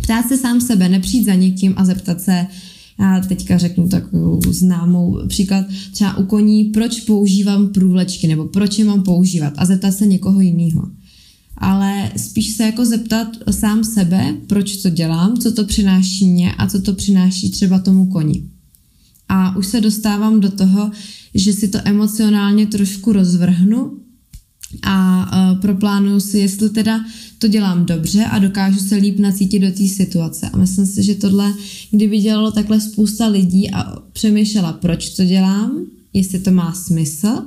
Ptát 0.00 0.28
se 0.28 0.36
sám 0.36 0.60
sebe, 0.60 0.88
nepřijít 0.88 1.24
za 1.24 1.34
někým 1.34 1.74
a 1.76 1.84
zeptat 1.84 2.20
se, 2.20 2.46
já 3.00 3.20
teďka 3.20 3.58
řeknu 3.58 3.88
takovou 3.88 4.40
známou 4.48 5.18
příklad, 5.28 5.66
třeba 5.92 6.16
u 6.16 6.26
koní, 6.26 6.64
proč 6.64 7.00
používám 7.00 7.68
průvlečky 7.68 8.28
nebo 8.28 8.44
proč 8.44 8.78
je 8.78 8.84
mám 8.84 9.02
používat 9.02 9.54
a 9.56 9.64
zeptat 9.64 9.92
se 9.92 10.06
někoho 10.06 10.40
jiného. 10.40 10.90
Ale 11.56 12.12
spíš 12.16 12.48
se 12.48 12.62
jako 12.62 12.84
zeptat 12.84 13.28
sám 13.50 13.84
sebe, 13.84 14.34
proč 14.46 14.76
to 14.76 14.90
dělám, 14.90 15.36
co 15.36 15.52
to 15.52 15.64
přináší 15.64 16.28
mě 16.28 16.54
a 16.54 16.66
co 16.66 16.82
to 16.82 16.94
přináší 16.94 17.50
třeba 17.50 17.78
tomu 17.78 18.06
koni. 18.06 18.42
A 19.28 19.56
už 19.56 19.66
se 19.66 19.80
dostávám 19.80 20.40
do 20.40 20.50
toho, 20.50 20.90
že 21.34 21.52
si 21.52 21.68
to 21.68 21.78
emocionálně 21.84 22.66
trošku 22.66 23.12
rozvrhnu 23.12 24.01
a 24.82 25.26
uh, 25.52 25.60
proplánuju 25.60 26.20
si, 26.20 26.38
jestli 26.38 26.70
teda 26.70 27.04
to 27.38 27.48
dělám 27.48 27.86
dobře 27.86 28.24
a 28.24 28.38
dokážu 28.38 28.78
se 28.78 28.96
líp 28.96 29.18
nacítit 29.18 29.62
do 29.62 29.72
té 29.72 29.88
situace. 29.88 30.50
A 30.52 30.56
myslím 30.56 30.86
si, 30.86 31.02
že 31.02 31.14
tohle, 31.14 31.54
kdyby 31.90 32.18
dělalo 32.18 32.50
takhle 32.50 32.80
spousta 32.80 33.26
lidí 33.26 33.70
a 33.70 33.98
přemýšlela, 34.12 34.72
proč 34.72 35.10
to 35.10 35.24
dělám, 35.24 35.70
jestli 36.12 36.38
to 36.38 36.50
má 36.50 36.72
smysl, 36.72 37.42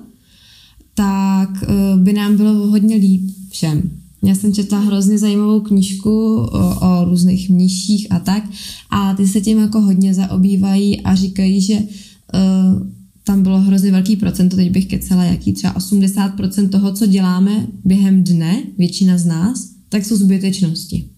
tak 0.94 1.50
uh, 1.50 2.00
by 2.00 2.14
nám 2.14 2.38
bylo 2.38 2.54
hodně 2.54 2.96
líp 2.96 3.22
všem. 3.50 3.92
Já 4.24 4.36
jsem 4.36 4.54
četla 4.54 4.80
hrozně 4.80 5.18
zajímavou 5.18 5.60
knížku 5.60 6.38
o, 6.38 6.80
o 6.82 7.06
různých 7.06 7.50
mniších 7.50 8.08
a 8.10 8.20
tak 8.20 8.44
a 8.90 9.14
ty 9.14 9.28
se 9.28 9.42
tím 9.42 9.60
jako 9.60 9.82
hodně 9.82 10.14
zaobývají 10.14 11.02
a 11.02 11.16
říkají, 11.16 11.62
že 11.62 11.76
uh, 11.76 12.88
tam 13.26 13.44
bylo 13.44 13.62
hrozně 13.62 13.92
velký 13.92 14.16
procento, 14.16 14.56
teď 14.56 14.72
bych 14.72 14.86
kecela, 14.86 15.24
jaký 15.24 15.54
třeba 15.54 15.74
80% 15.74 16.70
toho, 16.70 16.94
co 16.94 17.06
děláme 17.06 17.68
během 17.86 18.24
dne, 18.24 18.64
většina 18.78 19.18
z 19.18 19.26
nás, 19.26 19.70
tak 19.90 20.06
jsou 20.06 20.16
zbytečnosti. 20.16 21.10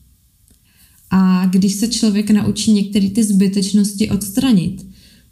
A 1.09 1.45
když 1.45 1.73
se 1.73 1.87
člověk 1.87 2.29
naučí 2.31 2.71
některé 2.71 3.09
ty 3.09 3.23
zbytečnosti 3.23 4.09
odstranit, 4.09 4.85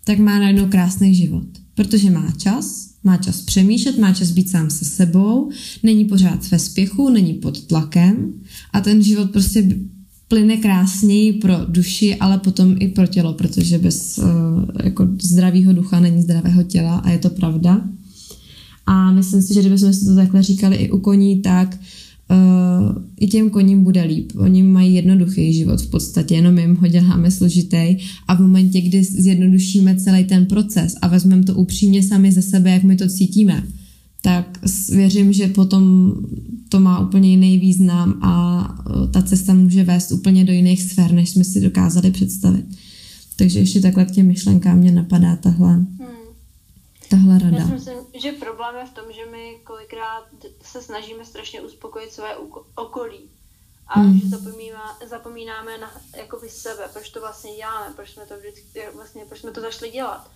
tak 0.03 0.19
má 0.19 0.39
najednou 0.39 0.67
krásný 0.67 1.15
život. 1.15 1.47
Protože 1.75 2.09
má 2.09 2.33
čas, 2.38 2.89
má 3.03 3.17
čas 3.17 3.41
přemýšlet, 3.41 3.97
má 3.97 4.13
čas 4.13 4.31
být 4.31 4.49
sám 4.49 4.69
se 4.69 4.85
sebou, 4.85 5.49
není 5.83 6.05
pořád 6.05 6.51
ve 6.51 6.59
spěchu, 6.59 7.09
není 7.09 7.33
pod 7.33 7.67
tlakem 7.67 8.33
a 8.73 8.81
ten 8.81 9.03
život 9.03 9.31
prostě 9.31 9.69
plyne 10.27 10.57
krásněji 10.57 11.33
pro 11.33 11.53
duši, 11.67 12.15
ale 12.15 12.38
potom 12.38 12.75
i 12.79 12.88
pro 12.88 13.07
tělo, 13.07 13.33
protože 13.33 13.79
bez 13.79 14.17
uh, 14.17 14.25
jako 14.83 15.07
zdravého 15.21 15.73
ducha 15.73 15.99
není 15.99 16.21
zdravého 16.21 16.63
těla 16.63 16.95
a 16.95 17.09
je 17.09 17.17
to 17.17 17.29
pravda. 17.29 17.81
A 18.85 19.11
myslím 19.11 19.41
si, 19.41 19.53
že 19.53 19.59
kdybychom 19.59 19.93
si 19.93 20.05
to 20.05 20.15
takhle 20.15 20.43
říkali 20.43 20.75
i 20.75 20.91
u 20.91 20.99
koní, 20.99 21.41
tak 21.41 21.79
uh, 22.31 23.03
i 23.19 23.27
těm 23.27 23.49
koním 23.49 23.83
bude 23.83 24.03
líp. 24.03 24.31
Oni 24.35 24.63
mají 24.63 24.93
jednoduchý 24.93 25.53
život 25.53 25.81
v 25.81 25.89
podstatě, 25.89 26.35
jenom 26.35 26.57
jim 26.57 26.75
ho 26.75 26.88
děláme 26.88 27.31
složitý 27.31 27.97
a 28.27 28.35
v 28.35 28.39
momentě, 28.39 28.81
kdy 28.81 29.03
zjednodušíme 29.03 29.95
celý 29.95 30.23
ten 30.23 30.45
proces 30.45 30.95
a 31.01 31.07
vezmeme 31.07 31.43
to 31.43 31.55
upřímně 31.55 32.03
sami 32.03 32.31
ze 32.31 32.41
sebe, 32.41 32.71
jak 32.71 32.83
my 32.83 32.95
to 32.95 33.07
cítíme, 33.07 33.63
tak 34.21 34.59
věřím, 34.89 35.33
že 35.33 35.47
potom 35.47 36.13
to 36.69 36.80
má 36.80 36.99
úplně 36.99 37.30
jiný 37.30 37.60
význam 37.60 38.19
a 38.23 38.65
e, 39.04 39.08
ta 39.08 39.21
cesta 39.21 39.54
může 39.54 39.84
vést 39.84 40.12
úplně 40.12 40.45
do 40.45 40.54
jiných 40.54 40.84
sfér, 40.84 41.12
než 41.12 41.30
jsme 41.30 41.43
si 41.43 41.62
dokázali 41.62 42.12
představit. 42.12 42.65
Takže 43.36 43.60
ještě 43.60 43.82
takhle 43.82 44.06
k 44.06 44.12
těm 44.12 44.28
myšlenkám 44.28 44.78
mě 44.78 44.91
napadá 44.91 45.36
tahle, 45.36 45.73
hmm. 45.73 45.88
tahle 47.10 47.39
rada. 47.39 47.58
Já 47.58 47.67
si 47.67 47.73
myslím, 47.73 47.97
že 48.21 48.32
problém 48.32 48.75
je 48.75 48.86
v 48.86 48.93
tom, 48.93 49.06
že 49.15 49.32
my 49.32 49.58
kolikrát 49.63 50.23
se 50.62 50.82
snažíme 50.82 51.25
strašně 51.25 51.62
uspokojit 51.62 52.12
své 52.12 52.30
okolí 52.75 53.19
a 53.88 53.99
hmm. 53.99 54.19
že 54.19 54.28
zapomínáme, 54.28 55.08
zapomínáme 55.10 55.78
na 55.78 55.91
jakoby 56.17 56.49
sebe, 56.49 56.84
proč 56.93 57.10
to 57.10 57.19
vlastně 57.19 57.51
děláme, 57.56 57.93
proč 57.95 58.10
jsme 58.10 58.25
to 58.25 58.38
vždycky, 58.38 58.80
vlastně, 58.95 59.25
proč 59.25 59.39
jsme 59.39 59.51
to 59.51 59.62
zašli 59.62 59.89
dělat, 59.89 60.32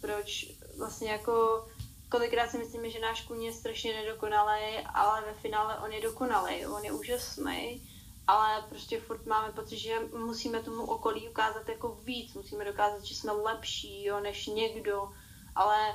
proč 0.00 0.46
vlastně 0.78 1.08
jako 1.08 1.66
kolikrát 2.14 2.50
si 2.50 2.58
myslíme, 2.58 2.90
že 2.90 3.00
náš 3.00 3.22
kůň 3.22 3.42
je 3.42 3.52
strašně 3.52 3.92
nedokonalý, 3.94 4.78
ale 4.94 5.22
ve 5.22 5.34
finále 5.34 5.78
on 5.78 5.92
je 5.92 6.00
dokonalý, 6.00 6.66
on 6.66 6.84
je 6.84 6.92
úžasný, 6.92 7.88
ale 8.26 8.62
prostě 8.68 9.00
furt 9.00 9.26
máme 9.26 9.52
pocit, 9.52 9.78
že 9.78 9.98
musíme 10.18 10.62
tomu 10.62 10.84
okolí 10.84 11.28
ukázat 11.28 11.68
jako 11.68 11.98
víc, 12.04 12.34
musíme 12.34 12.64
dokázat, 12.64 13.04
že 13.04 13.14
jsme 13.14 13.32
lepší 13.32 14.04
jo, 14.04 14.20
než 14.20 14.46
někdo, 14.46 15.08
ale 15.54 15.94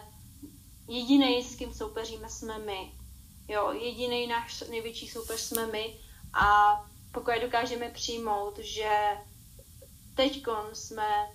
jediný, 0.88 1.44
s 1.44 1.56
kým 1.56 1.74
soupeříme, 1.74 2.30
jsme 2.30 2.60
my. 2.60 2.92
Jo, 3.48 3.72
jediný 3.72 4.28
náš 4.28 4.62
největší 4.62 5.08
soupeř 5.08 5.42
jsme 5.42 5.68
my 5.68 6.00
a 6.34 6.76
pokud 7.12 7.34
dokážeme 7.42 7.90
přijmout, 7.90 8.58
že 8.60 9.18
teď 10.16 10.44
jsme 10.74 11.28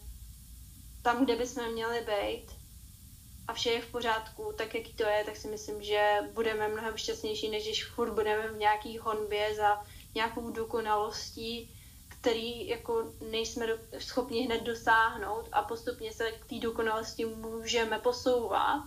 tam, 1.02 1.24
kde 1.24 1.36
bychom 1.36 1.72
měli 1.72 2.00
být, 2.00 2.63
a 3.48 3.52
vše 3.54 3.70
je 3.70 3.80
v 3.80 3.90
pořádku, 3.90 4.52
tak 4.58 4.74
jak 4.74 4.84
to 4.96 5.02
je, 5.02 5.24
tak 5.24 5.36
si 5.36 5.48
myslím, 5.48 5.82
že 5.82 6.18
budeme 6.32 6.68
mnohem 6.68 6.96
šťastnější, 6.96 7.48
než 7.50 7.64
když 7.64 7.86
furt 7.86 8.12
budeme 8.12 8.48
v 8.48 8.56
nějaký 8.58 8.98
honbě 8.98 9.54
za 9.54 9.84
nějakou 10.14 10.50
dokonalostí, 10.50 11.70
který 12.08 12.68
jako 12.68 13.12
nejsme 13.30 13.66
schopni 13.98 14.40
hned 14.40 14.62
dosáhnout 14.62 15.48
a 15.52 15.62
postupně 15.62 16.12
se 16.12 16.30
k 16.32 16.46
té 16.46 16.58
dokonalosti 16.58 17.24
můžeme 17.24 17.98
posouvat, 17.98 18.82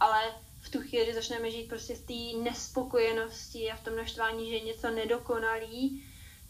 ale 0.00 0.34
v 0.62 0.68
tu 0.68 0.80
chvíli 0.80 1.14
začneme 1.14 1.50
žít 1.50 1.68
prostě 1.68 1.94
v 1.94 2.06
té 2.06 2.38
nespokojenosti 2.50 3.70
a 3.70 3.76
v 3.76 3.84
tom 3.84 3.96
naštvání, 3.96 4.50
že 4.50 4.54
je 4.54 4.60
něco 4.60 4.90
nedokonalý, 4.90 6.04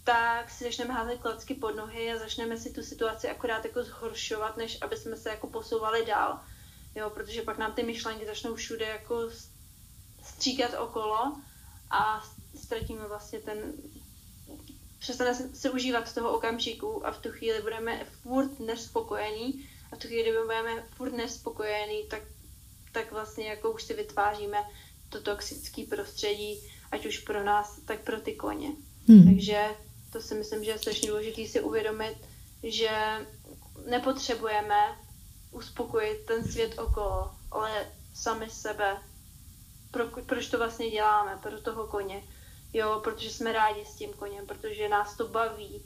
tak 0.05 0.51
si 0.51 0.65
začneme 0.65 0.95
házet 0.95 1.21
klacky 1.21 1.55
pod 1.55 1.77
nohy 1.77 2.13
a 2.13 2.19
začneme 2.19 2.57
si 2.57 2.73
tu 2.73 2.83
situaci 2.83 3.29
akorát 3.29 3.65
jako 3.65 3.83
zhoršovat, 3.83 4.57
než 4.57 4.79
aby 4.81 4.97
jsme 4.97 5.17
se 5.17 5.29
jako 5.29 5.47
posouvali 5.47 6.07
dál 6.07 6.41
jo, 6.95 7.11
protože 7.11 7.43
pak 7.43 7.59
nám 7.59 7.73
ty 7.73 7.83
myšlenky 7.83 8.27
začnou 8.27 8.55
všude 8.55 8.85
jako 8.85 9.31
stříkat 10.23 10.75
okolo 10.79 11.37
a 11.91 12.23
ztratíme 12.63 13.09
vlastně 13.09 13.39
ten, 13.39 13.73
přestane 14.99 15.35
se, 15.35 15.71
užívat 15.71 16.15
toho 16.15 16.37
okamžiku 16.37 17.07
a 17.07 17.11
v 17.11 17.19
tu 17.19 17.31
chvíli 17.31 17.63
budeme 17.63 18.05
furt 18.05 18.61
nespokojení 18.61 19.69
a 19.93 19.97
v 19.97 19.99
tu 19.99 20.09
chvíli, 20.09 20.23
kdy 20.23 20.33
budeme 20.33 20.87
furt 20.97 21.13
nespokojení, 21.13 22.07
tak, 22.11 22.23
tak 22.93 23.13
vlastně 23.13 23.49
jako 23.49 23.73
už 23.73 23.83
si 23.83 23.95
vytváříme 23.95 24.59
to 25.09 25.21
toxické 25.21 25.83
prostředí, 25.89 26.61
ať 26.93 27.07
už 27.07 27.19
pro 27.19 27.45
nás, 27.45 27.81
tak 27.85 28.01
pro 28.01 28.21
ty 28.21 28.35
koně. 28.35 28.69
Hmm. 29.09 29.25
Takže 29.25 29.65
to 30.13 30.21
si 30.21 30.35
myslím, 30.35 30.65
že 30.65 30.71
je 30.71 30.79
strašně 30.79 31.09
důležité 31.09 31.47
si 31.47 31.61
uvědomit, 31.61 32.17
že 32.63 32.91
nepotřebujeme 33.87 34.99
uspokojit 35.51 36.27
ten 36.27 36.45
svět 36.45 36.79
okolo, 36.79 37.31
ale 37.51 37.87
sami 38.15 38.51
sebe. 38.51 39.03
Pro, 39.91 40.07
proč 40.07 40.47
to 40.47 40.59
vlastně 40.59 40.91
děláme? 40.91 41.39
Pro 41.43 41.61
toho 41.61 41.87
koně. 41.87 42.23
Jo, 42.73 43.01
protože 43.05 43.31
jsme 43.31 43.53
rádi 43.53 43.85
s 43.85 43.95
tím 43.95 44.13
koněm, 44.13 44.47
protože 44.47 44.89
nás 44.89 45.17
to 45.17 45.29
baví 45.29 45.83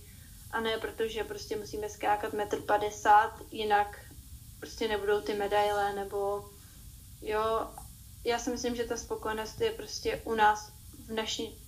a 0.51 0.61
ne 0.61 0.79
protože 0.79 1.25
prostě 1.25 1.57
musíme 1.57 1.89
skákat 1.89 2.33
metr 2.33 2.61
padesát, 2.61 3.43
jinak 3.51 4.01
prostě 4.61 4.89
nebudou 4.89 5.21
ty 5.21 5.35
medaile, 5.35 5.93
nebo 5.95 6.51
jo, 7.23 7.71
já 8.25 8.39
si 8.39 8.51
myslím, 8.51 8.77
že 8.77 8.85
ta 8.85 8.97
spokojenost 8.97 9.61
je 9.61 9.71
prostě 9.71 10.21
u 10.25 10.35
nás 10.35 10.73
v 11.07 11.13
naší 11.13 11.59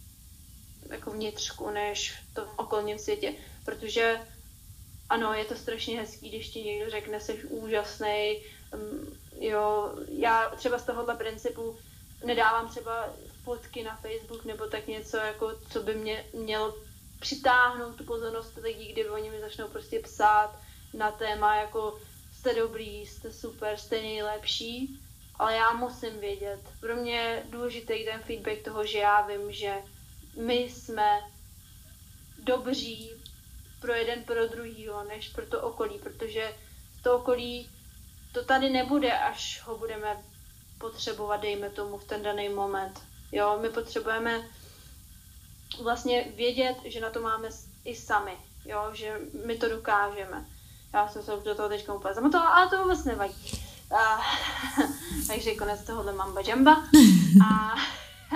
jako 0.90 1.10
vnitřku, 1.10 1.70
než 1.70 2.12
v 2.12 2.34
tom 2.34 2.48
okolním 2.56 2.98
světě, 2.98 3.34
protože 3.64 4.20
ano, 5.08 5.32
je 5.32 5.44
to 5.44 5.54
strašně 5.54 6.00
hezký, 6.00 6.28
když 6.28 6.48
ti 6.48 6.62
někdo 6.62 6.90
řekne, 6.90 7.20
jsi 7.20 7.44
úžasný, 7.44 8.42
mm, 8.74 9.16
Jo, 9.40 9.94
já 10.08 10.50
třeba 10.56 10.78
z 10.78 10.84
tohohle 10.84 11.16
principu 11.16 11.78
nedávám 12.24 12.68
třeba 12.68 13.08
fotky 13.44 13.82
na 13.82 13.96
Facebook 13.96 14.44
nebo 14.44 14.66
tak 14.66 14.86
něco, 14.86 15.16
jako, 15.16 15.52
co 15.70 15.82
by 15.82 15.94
mě 15.94 16.24
mělo 16.34 16.76
přitáhnout 17.20 17.96
tu 17.96 18.04
pozornost 18.04 18.56
lidí, 18.62 18.92
kdy 18.92 19.08
oni 19.08 19.30
mi 19.30 19.40
začnou 19.40 19.68
prostě 19.68 20.00
psát 20.00 20.58
na 20.94 21.10
téma 21.10 21.56
jako 21.56 22.00
jste 22.38 22.54
dobrý, 22.54 23.06
jste 23.06 23.32
super, 23.32 23.76
jste 23.76 24.02
nejlepší, 24.02 25.00
ale 25.34 25.54
já 25.54 25.72
musím 25.72 26.20
vědět. 26.20 26.60
Pro 26.80 26.96
mě 26.96 27.16
je 27.16 27.42
důležitý 27.50 28.04
ten 28.04 28.20
feedback 28.20 28.62
toho, 28.64 28.86
že 28.86 28.98
já 28.98 29.26
vím, 29.26 29.52
že 29.52 29.74
my 30.36 30.54
jsme 30.54 31.20
dobří 32.38 33.12
pro 33.80 33.92
jeden, 33.92 34.24
pro 34.24 34.46
druhýho, 34.46 35.04
než 35.04 35.28
pro 35.28 35.46
to 35.46 35.60
okolí, 35.60 35.98
protože 35.98 36.56
to 37.02 37.16
okolí 37.16 37.70
to 38.32 38.44
tady 38.44 38.70
nebude, 38.70 39.18
až 39.18 39.62
ho 39.64 39.78
budeme 39.78 40.22
potřebovat, 40.78 41.36
dejme 41.36 41.70
tomu, 41.70 41.98
v 41.98 42.04
ten 42.04 42.22
daný 42.22 42.48
moment. 42.48 43.02
Jo, 43.32 43.58
my 43.62 43.68
potřebujeme 43.68 44.48
vlastně 45.82 46.32
vědět, 46.36 46.76
že 46.84 47.00
na 47.00 47.10
to 47.10 47.20
máme 47.20 47.48
i 47.84 47.96
sami, 47.96 48.36
jo, 48.64 48.90
že 48.92 49.20
my 49.46 49.58
to 49.58 49.68
dokážeme. 49.68 50.46
Já 50.92 51.08
jsem 51.08 51.22
se 51.22 51.30
do 51.44 51.54
toho 51.54 51.68
teď 51.68 51.88
úplně 51.88 52.14
zamotala, 52.14 52.46
ale 52.46 52.70
to 52.70 52.82
vůbec 52.82 53.04
nevadí. 53.04 53.62
A, 53.98 54.20
takže 55.26 55.54
konec 55.54 55.84
tohohle 55.86 56.12
mamba 56.12 56.40
jamba. 56.40 56.82
A 57.46 57.74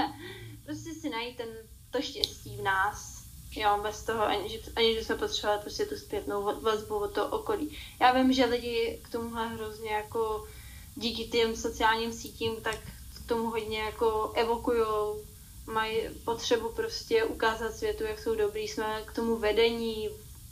prostě 0.64 0.94
si 0.94 1.10
najít 1.10 1.36
ten, 1.36 1.48
to 1.90 2.02
štěstí 2.02 2.56
v 2.56 2.62
nás, 2.62 3.19
jo, 3.56 3.80
bez 3.82 4.02
toho, 4.02 4.22
ani 4.22 4.48
že, 4.48 4.58
ani, 4.76 4.94
že 4.94 5.04
jsme 5.04 5.14
potřebovali 5.14 5.60
prostě 5.60 5.86
tu 5.86 5.96
zpětnou 5.96 6.60
vazbu 6.60 6.94
od 6.94 7.14
toho 7.14 7.26
okolí. 7.26 7.78
Já 8.00 8.12
vím, 8.12 8.32
že 8.32 8.44
lidi 8.44 9.00
k 9.02 9.08
tomuhle 9.08 9.48
hrozně 9.48 9.90
jako 9.90 10.48
díky 10.96 11.24
těm 11.24 11.56
sociálním 11.56 12.12
sítím, 12.12 12.56
tak 12.56 12.76
k 13.14 13.28
tomu 13.28 13.50
hodně 13.50 13.80
jako 13.80 14.32
evokujou, 14.34 15.24
mají 15.66 15.96
potřebu 16.24 16.68
prostě 16.68 17.24
ukázat 17.24 17.76
světu, 17.76 18.04
jak 18.04 18.18
jsou 18.18 18.34
dobrý, 18.34 18.68
jsme 18.68 19.02
k 19.06 19.12
tomu 19.12 19.36
vedení, 19.36 20.08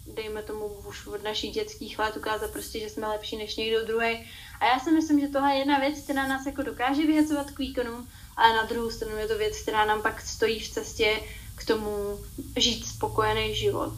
dejme 0.06 0.42
tomu 0.42 0.66
už 0.66 1.06
od 1.06 1.22
našich 1.22 1.54
dětských 1.54 1.98
let 1.98 2.16
ukázat 2.16 2.50
prostě, 2.50 2.80
že 2.80 2.90
jsme 2.90 3.08
lepší 3.08 3.36
než 3.36 3.56
někdo 3.56 3.86
druhý. 3.86 4.30
A 4.60 4.64
já 4.64 4.78
si 4.80 4.90
myslím, 4.90 5.20
že 5.20 5.28
tohle 5.28 5.52
je 5.52 5.58
jedna 5.58 5.78
věc, 5.78 5.98
která 5.98 6.28
nás 6.28 6.46
jako 6.46 6.62
dokáže 6.62 7.06
vyhecovat 7.06 7.50
k 7.50 7.58
výkonům, 7.58 8.08
ale 8.36 8.56
na 8.56 8.64
druhou 8.64 8.90
stranu 8.90 9.16
je 9.16 9.28
to 9.28 9.38
věc, 9.38 9.62
která 9.62 9.84
nám 9.84 10.02
pak 10.02 10.20
stojí 10.20 10.60
v 10.60 10.68
cestě 10.68 11.20
k 11.58 11.64
tomu 11.64 12.18
žít 12.56 12.86
spokojený 12.86 13.54
život. 13.54 13.92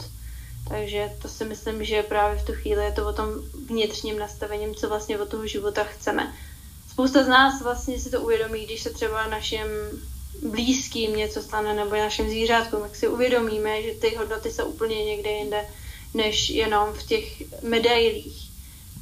Takže 0.68 1.12
to 1.22 1.28
si 1.28 1.44
myslím, 1.44 1.84
že 1.84 2.02
právě 2.02 2.38
v 2.38 2.46
tu 2.46 2.52
chvíli 2.52 2.84
je 2.84 2.92
to 2.92 3.08
o 3.08 3.12
tom 3.12 3.28
vnitřním 3.66 4.18
nastavením, 4.18 4.74
co 4.74 4.88
vlastně 4.88 5.18
od 5.18 5.28
toho 5.28 5.46
života 5.46 5.84
chceme. 5.84 6.34
Spousta 6.90 7.24
z 7.24 7.28
nás 7.28 7.62
vlastně 7.62 8.00
si 8.00 8.10
to 8.10 8.20
uvědomí, 8.20 8.66
když 8.66 8.82
se 8.82 8.90
třeba 8.90 9.26
našim 9.26 9.66
blízkým 10.42 11.16
něco 11.16 11.42
stane 11.42 11.74
nebo 11.74 11.96
našim 11.96 12.28
zvířátkům, 12.28 12.82
tak 12.82 12.96
si 12.96 13.08
uvědomíme, 13.08 13.82
že 13.82 13.94
ty 13.94 14.14
hodnoty 14.14 14.50
jsou 14.50 14.66
úplně 14.66 15.04
někde 15.04 15.30
jinde, 15.30 15.64
než 16.14 16.48
jenom 16.48 16.92
v 16.92 17.02
těch 17.02 17.42
medailích. 17.62 18.50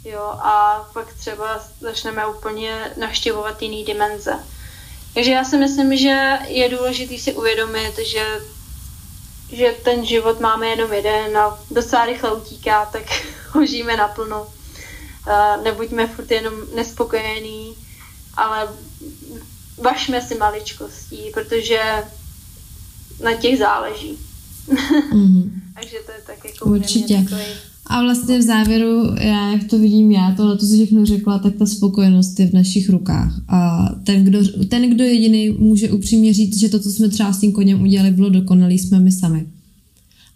Jo, 0.05 0.23
a 0.23 0.85
pak 0.93 1.15
třeba 1.15 1.65
začneme 1.81 2.27
úplně 2.27 2.93
navštěvovat 2.97 3.63
jiný 3.63 3.85
dimenze. 3.85 4.33
Takže 5.15 5.31
já 5.31 5.45
si 5.45 5.57
myslím, 5.57 5.97
že 5.97 6.39
je 6.49 6.69
důležité 6.69 7.19
si 7.19 7.33
uvědomit, 7.35 7.99
že, 7.99 8.27
že 9.53 9.75
ten 9.85 10.07
život 10.07 10.41
máme 10.41 10.67
jenom 10.67 10.93
jeden 10.93 11.39
a 11.39 11.59
docela 11.71 12.07
rychle 12.07 12.33
utíká, 12.33 12.87
tak 12.87 13.03
ho 13.51 13.67
žijeme 13.67 13.97
naplno. 13.97 14.47
Nebuďme 15.63 16.07
furt 16.07 16.31
jenom 16.31 16.55
nespokojení, 16.75 17.77
ale 18.37 18.69
vašme 19.79 20.21
si 20.23 20.35
maličkostí, 20.35 21.31
protože 21.35 21.83
na 23.23 23.35
těch 23.35 23.59
záleží. 23.59 24.19
Mm-hmm. 24.69 25.51
Takže 25.81 25.97
to 26.07 26.13
je 26.13 26.19
tak 26.27 26.45
jako 26.45 26.71
Určitě. 26.71 27.27
A 27.87 28.03
vlastně 28.03 28.39
v 28.39 28.43
závěru, 28.43 29.15
já 29.21 29.53
jak 29.53 29.65
to 29.65 29.79
vidím 29.79 30.11
já, 30.11 30.35
tohle 30.37 30.59
to 30.59 30.67
si 30.67 30.77
všechno 30.77 31.07
řekla, 31.07 31.39
tak 31.39 31.55
ta 31.55 31.67
spokojenost 31.67 32.41
je 32.41 32.47
v 32.47 32.53
našich 32.53 32.91
rukách. 32.91 33.41
A 33.49 33.89
ten, 34.05 34.25
kdo, 34.25 34.67
ten, 34.69 34.91
kdo 34.91 35.05
jediný 35.05 35.51
může 35.51 35.91
upřímně 35.91 36.33
říct, 36.35 36.59
že 36.59 36.69
to, 36.69 36.79
co 36.79 36.91
jsme 36.91 37.09
třeba 37.09 37.33
s 37.33 37.41
tím 37.41 37.53
koněm 37.53 37.83
udělali, 37.83 38.11
bylo 38.11 38.29
dokonalý, 38.29 38.79
jsme 38.79 39.01
my 39.01 39.13
sami. 39.13 39.47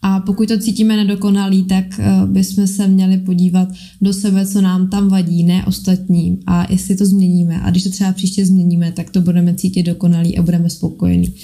A 0.02 0.20
pokud 0.20 0.48
to 0.48 0.58
cítíme 0.58 0.96
nedokonalý, 0.96 1.64
tak 1.64 1.84
uh, 1.98 2.30
bychom 2.30 2.66
se 2.66 2.88
měli 2.88 3.18
podívat 3.18 3.68
do 4.00 4.12
sebe, 4.12 4.46
co 4.46 4.60
nám 4.60 4.90
tam 4.90 5.08
vadí, 5.08 5.44
ne 5.44 5.64
ostatním 5.66 6.38
a 6.46 6.72
jestli 6.72 6.96
to 6.96 7.06
změníme. 7.06 7.60
A 7.62 7.70
když 7.70 7.84
to 7.84 7.90
třeba 7.90 8.12
příště 8.12 8.46
změníme, 8.46 8.92
tak 8.92 9.10
to 9.10 9.20
budeme 9.20 9.54
cítit 9.54 9.82
dokonalý 9.82 10.38
a 10.38 10.42
budeme 10.42 10.70
spokojení. 10.70 11.34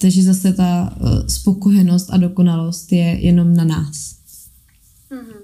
Takže 0.00 0.22
zase 0.22 0.52
ta 0.52 0.96
uh, 1.00 1.26
spokojenost 1.26 2.10
a 2.10 2.16
dokonalost 2.16 2.92
je 2.92 3.26
jenom 3.26 3.54
na 3.54 3.64
nás. 3.64 4.18
Mm-hmm. 5.10 5.40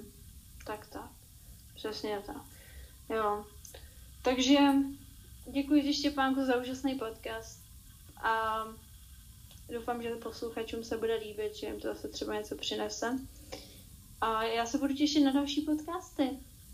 Tak 0.67 0.87
tak. 0.93 1.09
Přesně 1.75 2.17
tak. 2.25 2.41
Jo. 3.09 3.43
Takže 4.21 4.59
děkuji 5.53 5.83
ti 5.83 5.93
Štěpánku 5.93 6.45
za 6.45 6.61
úžasný 6.61 6.95
podcast. 6.95 7.59
A 8.23 8.65
Doufám, 9.73 10.01
že 10.01 10.09
posluchačům 10.09 10.83
se 10.83 10.97
bude 10.97 11.15
líbit, 11.15 11.55
že 11.55 11.67
jim 11.67 11.79
to 11.79 11.87
zase 11.87 12.07
třeba 12.07 12.35
něco 12.35 12.55
přinese. 12.55 13.19
A 14.21 14.43
já 14.43 14.65
se 14.65 14.77
budu 14.77 14.93
těšit 14.93 15.23
na 15.23 15.31
další 15.31 15.61
podcasty 15.61 16.23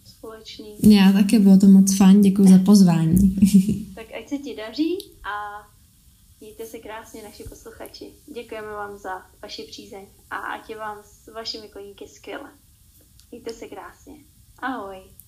společný. 0.06 0.78
Já 0.84 1.12
taky, 1.12 1.40
bylo 1.40 1.58
to 1.58 1.68
moc 1.68 1.98
fajn, 1.98 2.22
děkuji 2.22 2.50
za 2.50 2.60
pozvání. 2.66 3.36
tak 3.96 4.06
ať 4.20 4.30
se 4.30 4.38
ti 4.38 4.56
daří 4.56 4.98
a 5.24 5.68
mějte 6.42 6.66
se 6.66 6.80
krásně 6.80 7.24
naši 7.24 7.44
posluchači. 7.44 8.14
Děkujeme 8.26 8.72
vám 8.72 8.98
za 8.98 9.30
vaši 9.42 9.64
přízeň 9.64 10.08
a 10.30 10.38
ať 10.38 10.70
je 10.70 10.78
vám 10.78 11.04
s 11.04 11.28
vašimi 11.28 11.70
koníky 11.70 12.08
skvěle. 12.08 12.52
Mějte 13.32 13.54
se 13.54 13.68
krásně. 13.68 14.16
Ahoj. 14.60 15.21